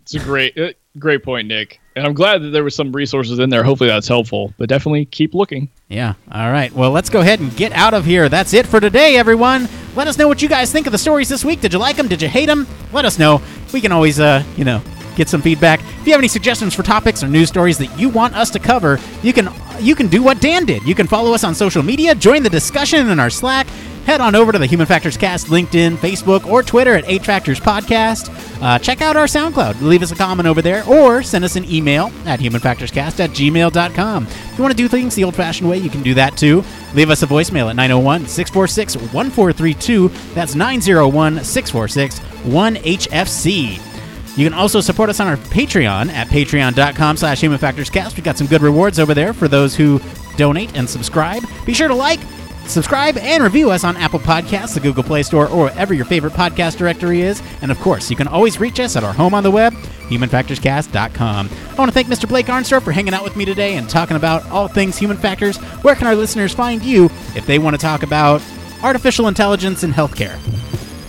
[0.03, 1.79] It's a great, uh, great point, Nick.
[1.95, 3.63] And I'm glad that there was some resources in there.
[3.63, 4.53] Hopefully that's helpful.
[4.57, 5.69] But definitely keep looking.
[5.87, 6.15] Yeah.
[6.29, 6.73] All right.
[6.73, 8.27] Well, let's go ahead and get out of here.
[8.27, 9.69] That's it for today, everyone.
[9.95, 11.61] Let us know what you guys think of the stories this week.
[11.61, 12.09] Did you like them?
[12.09, 12.67] Did you hate them?
[12.91, 13.41] Let us know.
[13.73, 14.81] We can always, uh, you know,
[15.15, 15.79] get some feedback.
[15.81, 18.59] If you have any suggestions for topics or news stories that you want us to
[18.59, 19.49] cover, you can
[19.79, 20.83] you can do what Dan did.
[20.83, 23.67] You can follow us on social media, join the discussion in our Slack.
[24.05, 27.59] Head on over to the Human Factors Cast LinkedIn, Facebook, or Twitter at H Factors
[27.59, 28.29] Podcast.
[28.61, 29.81] Uh, check out our SoundCloud.
[29.81, 34.27] Leave us a comment over there or send us an email at humanfactorscast at gmail.com.
[34.27, 36.63] If you want to do things the old fashioned way, you can do that too.
[36.93, 40.09] Leave us a voicemail at 901 646 1432.
[40.33, 43.93] That's 901 646 1HFC.
[44.35, 48.15] You can also support us on our Patreon at patreon.com slash humanfactorscast.
[48.15, 50.01] We've got some good rewards over there for those who
[50.37, 51.43] donate and subscribe.
[51.65, 52.19] Be sure to like,
[52.67, 56.33] subscribe, and review us on Apple Podcasts, the Google Play Store, or wherever your favorite
[56.33, 57.41] podcast directory is.
[57.61, 59.73] And of course, you can always reach us at our home on the web,
[60.09, 61.49] humanfactorscast.com.
[61.71, 62.27] I want to thank Mr.
[62.27, 65.57] Blake Arnsdorff for hanging out with me today and talking about all things human factors.
[65.57, 67.05] Where can our listeners find you
[67.35, 68.41] if they want to talk about
[68.81, 70.39] artificial intelligence in healthcare?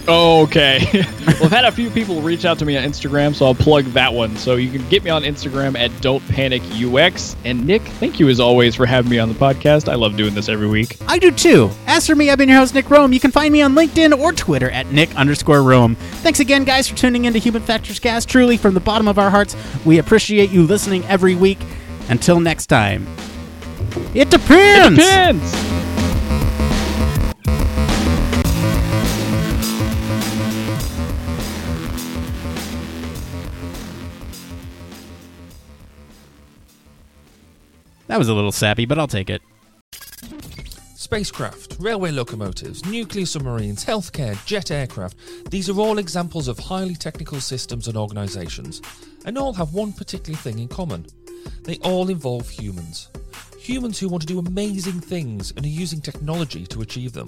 [0.07, 0.87] Okay.
[0.93, 3.85] well, I've had a few people reach out to me on Instagram, so I'll plug
[3.87, 4.37] that one.
[4.37, 7.37] So you can get me on Instagram at Don't Panic UX.
[7.45, 9.91] And Nick, thank you as always for having me on the podcast.
[9.91, 10.97] I love doing this every week.
[11.09, 11.71] I do too.
[11.87, 13.15] As for me, I've been your host, Nick Roome.
[13.15, 15.97] You can find me on LinkedIn or Twitter at Nick underscore Roome.
[15.97, 18.29] Thanks again, guys, for tuning into Human Factors Cast.
[18.29, 21.59] Truly, from the bottom of our hearts, we appreciate you listening every week.
[22.11, 23.07] Until next time,
[24.15, 24.99] it depends.
[24.99, 25.74] Depends.
[38.15, 39.43] That was a little sappy, but I'll take it.
[40.95, 47.41] Spacecraft, railway locomotives, nuclear submarines, healthcare, jet aircraft, these are all examples of highly technical
[47.41, 48.81] systems and organisations,
[49.25, 51.07] and all have one particular thing in common.
[51.65, 53.09] They all involve humans.
[53.59, 57.27] Humans who want to do amazing things and are using technology to achieve them.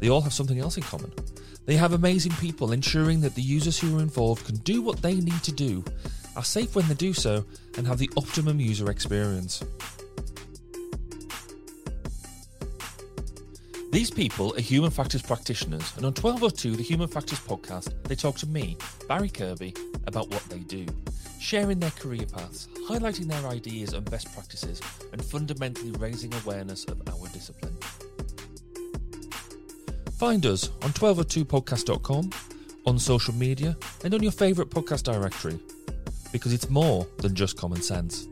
[0.00, 1.12] They all have something else in common.
[1.66, 5.14] They have amazing people ensuring that the users who are involved can do what they
[5.14, 5.84] need to do,
[6.36, 7.44] are safe when they do so,
[7.76, 9.62] and have the optimum user experience.
[13.92, 18.36] These people are human factors practitioners, and on 1202, the Human Factors podcast, they talk
[18.36, 19.74] to me, Barry Kirby,
[20.06, 20.86] about what they do,
[21.38, 24.80] sharing their career paths, highlighting their ideas and best practices,
[25.12, 27.76] and fundamentally raising awareness of our discipline.
[30.18, 32.30] Find us on 1202podcast.com,
[32.86, 35.60] on social media, and on your favourite podcast directory,
[36.32, 38.26] because it's more than just common sense.